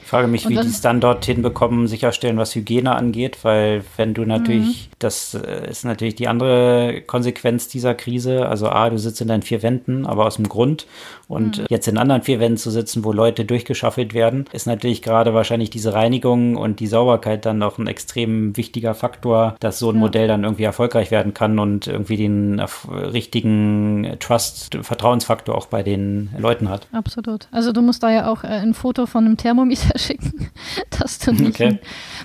[0.00, 3.84] Ich frage mich, und wie die es dann dorthin bekommen, sicherstellen, was Hygiene angeht, weil
[3.96, 4.94] wenn du natürlich, mhm.
[4.98, 9.42] das äh, ist natürlich die andere Konsequenz dieser Krise, also A, du sitzt in deinen
[9.42, 10.86] vier Wänden, aber aus dem Grund
[11.28, 11.66] und mhm.
[11.68, 15.68] jetzt in anderen vier Wänden zu sitzen, wo Leute durchgeschaffelt werden, ist natürlich gerade wahrscheinlich
[15.68, 20.00] diese Reinigung und die Sauberkeit dann noch ein extrem wichtiger Faktor, dass so ein ja.
[20.00, 26.30] Modell dann irgendwie erfolgreich werden kann und irgendwie den richtigen Trust, Vertrauensfaktor auch bei den
[26.38, 26.86] Leuten hat.
[26.92, 27.48] Absolut.
[27.50, 30.50] Also du musst da ja auch äh, ein Foto von einem Thermometer schicken,
[30.98, 31.78] dass du nicht okay.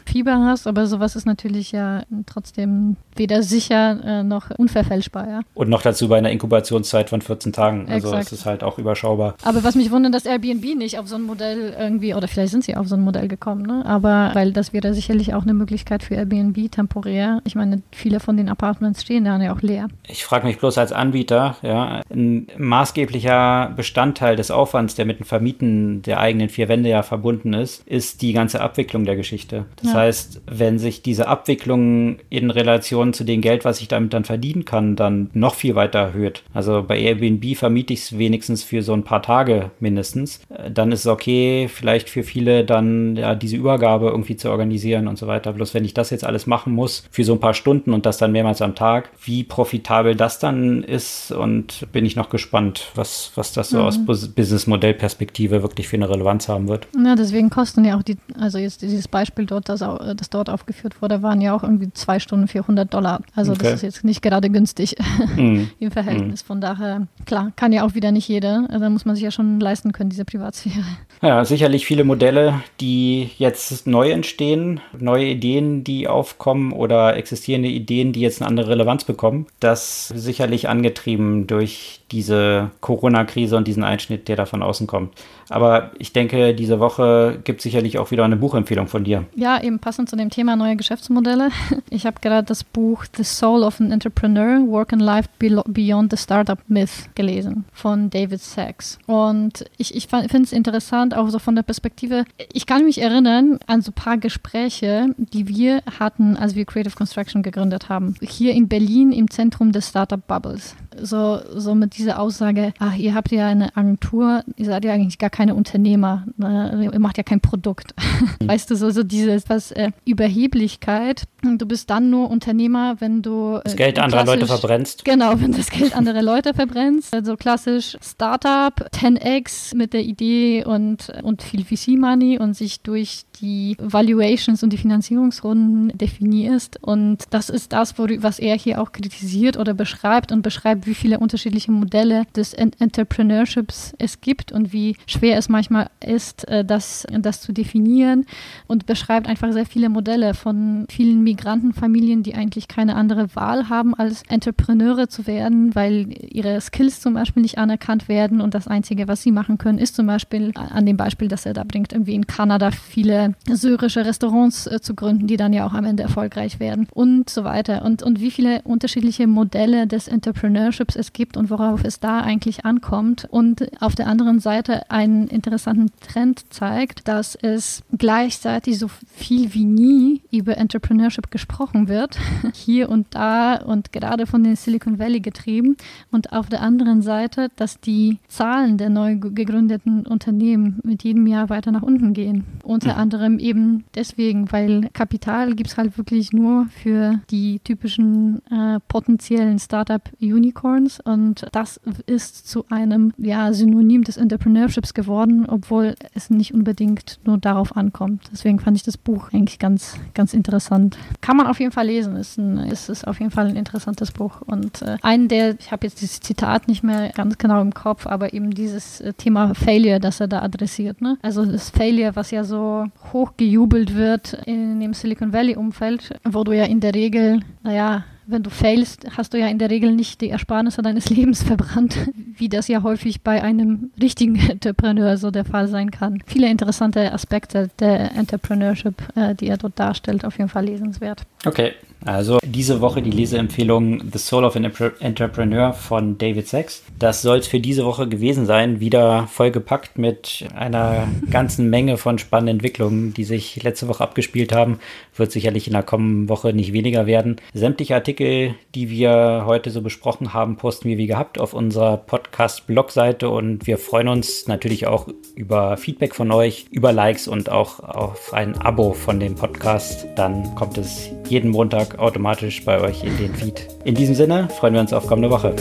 [0.06, 5.28] Fieber hast, aber sowas ist natürlich ja trotzdem weder sicher äh, noch unverfälschbar.
[5.28, 5.42] Ja?
[5.54, 7.88] Und noch dazu bei einer Inkubationszeit von 14 Tagen.
[7.90, 8.28] Also Exakt.
[8.28, 9.36] es ist halt auch überschaubar.
[9.44, 12.64] Aber was mich wundert, dass Airbnb nicht auf so ein Modell irgendwie, oder vielleicht sind
[12.64, 13.86] sie auf so ein Modell gekommen, ne?
[13.86, 17.42] aber weil das wäre sicherlich auch eine Möglichkeit für Airbnb temporär.
[17.46, 19.88] Ich meine, viele von den Apartments stehen da ja auch leer.
[20.08, 25.26] Ich frage mich bloß als Anbieter, ja, ein maßgeblicher Bestandteil des Aufwands, der mit dem
[25.26, 27.22] Vermieten der eigenen vier Wände ja verbunden
[27.53, 29.65] ist, ist die ganze Abwicklung der Geschichte.
[29.78, 29.99] Das ja.
[29.99, 34.65] heißt, wenn sich diese Abwicklung in Relation zu dem Geld, was ich damit dann verdienen
[34.65, 36.43] kann, dann noch viel weiter erhöht.
[36.53, 40.41] Also bei Airbnb vermiete ich es wenigstens für so ein paar Tage mindestens.
[40.49, 45.07] Äh, dann ist es okay, vielleicht für viele dann ja diese Übergabe irgendwie zu organisieren
[45.07, 45.53] und so weiter.
[45.53, 48.17] Bloß wenn ich das jetzt alles machen muss für so ein paar Stunden und das
[48.17, 53.32] dann mehrmals am Tag, wie profitabel das dann ist und bin ich noch gespannt, was,
[53.36, 53.84] was das so mhm.
[53.86, 56.88] aus Businessmodellperspektive wirklich für eine Relevanz haben wird.
[57.03, 61.01] Ja, deswegen kosten ja auch die, also jetzt dieses Beispiel dort, das, das dort aufgeführt
[61.01, 63.22] wurde, waren ja auch irgendwie zwei Stunden für 100 Dollar.
[63.36, 63.64] Also okay.
[63.64, 64.95] das ist jetzt nicht gerade günstig
[65.38, 65.64] mm.
[65.80, 66.43] im Verhältnis.
[66.43, 66.47] Mm.
[66.47, 68.66] Von daher, klar, kann ja auch wieder nicht jeder.
[68.70, 70.84] Also da muss man sich ja schon leisten können, diese Privatsphäre.
[71.22, 78.14] Ja, sicherlich viele Modelle, die jetzt neu entstehen, neue Ideen, die aufkommen oder existierende Ideen,
[78.14, 79.47] die jetzt eine andere Relevanz bekommen.
[79.59, 85.14] Das sicherlich angetrieben durch diese Corona-Krise und diesen Einschnitt, der da von außen kommt.
[85.49, 89.26] Aber ich denke, diese Woche gibt es sicherlich auch wieder eine Buchempfehlung von dir.
[89.36, 91.49] Ja, eben passend zu dem Thema neue Geschäftsmodelle.
[91.89, 96.18] Ich habe gerade das Buch The Soul of an Entrepreneur, Work and Life Beyond the
[96.18, 98.97] Startup Myth gelesen von David Sachs.
[99.05, 103.59] Und ich, ich finde es interessant, auch so von der Perspektive, ich kann mich erinnern
[103.68, 108.16] an so ein paar Gespräche, die wir hatten, als wir Creative Construction gegründet haben.
[108.22, 110.76] Hier in Berlin im Zentrum des Startup Bubbles.
[111.02, 115.18] So, so mit dieser Aussage, ach, ihr habt ja eine Agentur, ihr seid ja eigentlich
[115.18, 116.89] gar keine Unternehmer, ne?
[116.91, 117.94] ihr macht ja kein Produkt.
[118.39, 118.48] Mhm.
[118.48, 121.24] Weißt du, so, so diese was, äh, Überheblichkeit.
[121.41, 125.06] Du bist dann nur Unternehmer, wenn du äh, das Geld anderer Leute verbrennst.
[125.06, 127.14] Genau, wenn das Geld anderer Leute verbrennst.
[127.14, 133.76] Also klassisch Startup, 10x mit der Idee und, und viel VC-Money und sich durch die
[133.80, 136.82] Valuations und die Finanzierungsrunden definierst.
[136.82, 141.20] Und das ist das, was er hier auch kritisiert oder beschreibt und beschreibt, wie viele
[141.20, 147.42] unterschiedliche Modelle des Entrepreneurships es gibt und wie schwer es manchmal ist, äh, das, das
[147.42, 148.26] zu definieren
[148.68, 153.94] und beschreibt einfach sehr viele Modelle von vielen Migrantenfamilien, die eigentlich keine andere Wahl haben,
[153.94, 159.08] als Entrepreneure zu werden, weil ihre Skills zum Beispiel nicht anerkannt werden und das Einzige,
[159.08, 162.16] was sie machen können, ist zum Beispiel an dem Beispiel, das er da bringt, irgendwie
[162.16, 166.60] in Kanada viele syrische Restaurants äh, zu gründen, die dann ja auch am Ende erfolgreich
[166.60, 167.84] werden und so weiter.
[167.84, 172.65] Und, und wie viele unterschiedliche Modelle des Entrepreneurships es gibt und worauf es da eigentlich
[172.65, 173.28] ankommt.
[173.30, 179.65] Und auf der anderen Seite einen interessanten Trend zeigt, dass es gleichzeitig so viel wie
[179.65, 182.17] nie über Entrepreneurship gesprochen wird,
[182.53, 185.78] hier und da und gerade von den Silicon Valley getrieben.
[186.11, 191.49] Und auf der anderen Seite, dass die Zahlen der neu gegründeten Unternehmen mit jedem Jahr
[191.49, 192.45] weiter nach unten gehen.
[192.63, 198.80] Unter anderem eben deswegen, weil Kapital gibt es halt wirklich nur für die typischen äh,
[198.88, 200.62] potenziellen Startup-Unicorns
[200.99, 207.38] und das ist zu einem ja, Synonym des Entrepreneurships geworden, obwohl es nicht unbedingt nur
[207.38, 208.30] darauf ankommt.
[208.32, 210.97] Deswegen fand ich das Buch eigentlich ganz, ganz interessant.
[211.22, 214.41] Kann man auf jeden Fall lesen, ein, ist, ist auf jeden Fall ein interessantes Buch
[214.41, 218.07] und äh, ein der, ich habe jetzt dieses Zitat nicht mehr ganz genau im Kopf,
[218.07, 221.01] aber eben dieses äh, Thema Failure, das er da adressiert.
[221.01, 221.18] Ne?
[221.22, 226.66] Also das Failure, was ja so hochgejubelt wird in dem Silicon Valley-Umfeld, wo du ja
[226.66, 230.30] in der Regel, naja, wenn du failst, hast du ja in der Regel nicht die
[230.30, 231.97] Ersparnisse deines Lebens verbrannt,
[232.38, 236.21] wie das ja häufig bei einem richtigen Entrepreneur so der Fall sein kann.
[236.26, 241.24] Viele interessante Aspekte der Entrepreneurship, äh, die er dort darstellt, auf jeden Fall lesenswert.
[241.45, 241.74] Okay,
[242.05, 244.65] also diese Woche die Leseempfehlung The Soul of an
[244.99, 246.84] Entrepreneur von David Sachs.
[246.99, 248.80] Das soll es für diese Woche gewesen sein.
[248.80, 254.80] Wieder vollgepackt mit einer ganzen Menge von spannenden Entwicklungen, die sich letzte Woche abgespielt haben.
[255.15, 257.38] Wird sicherlich in der kommenden Woche nicht weniger werden.
[257.53, 263.28] Sämtliche Artikel, die wir heute so besprochen haben, posten wir wie gehabt auf unserer Podcast-Blogseite
[263.28, 268.32] und wir freuen uns natürlich auch über Feedback von euch, über Likes und auch auf
[268.32, 270.05] ein Abo von dem Podcast.
[270.16, 273.68] Dann kommt es jeden Montag automatisch bei euch in den Feed.
[273.84, 275.55] In diesem Sinne freuen wir uns auf kommende Woche.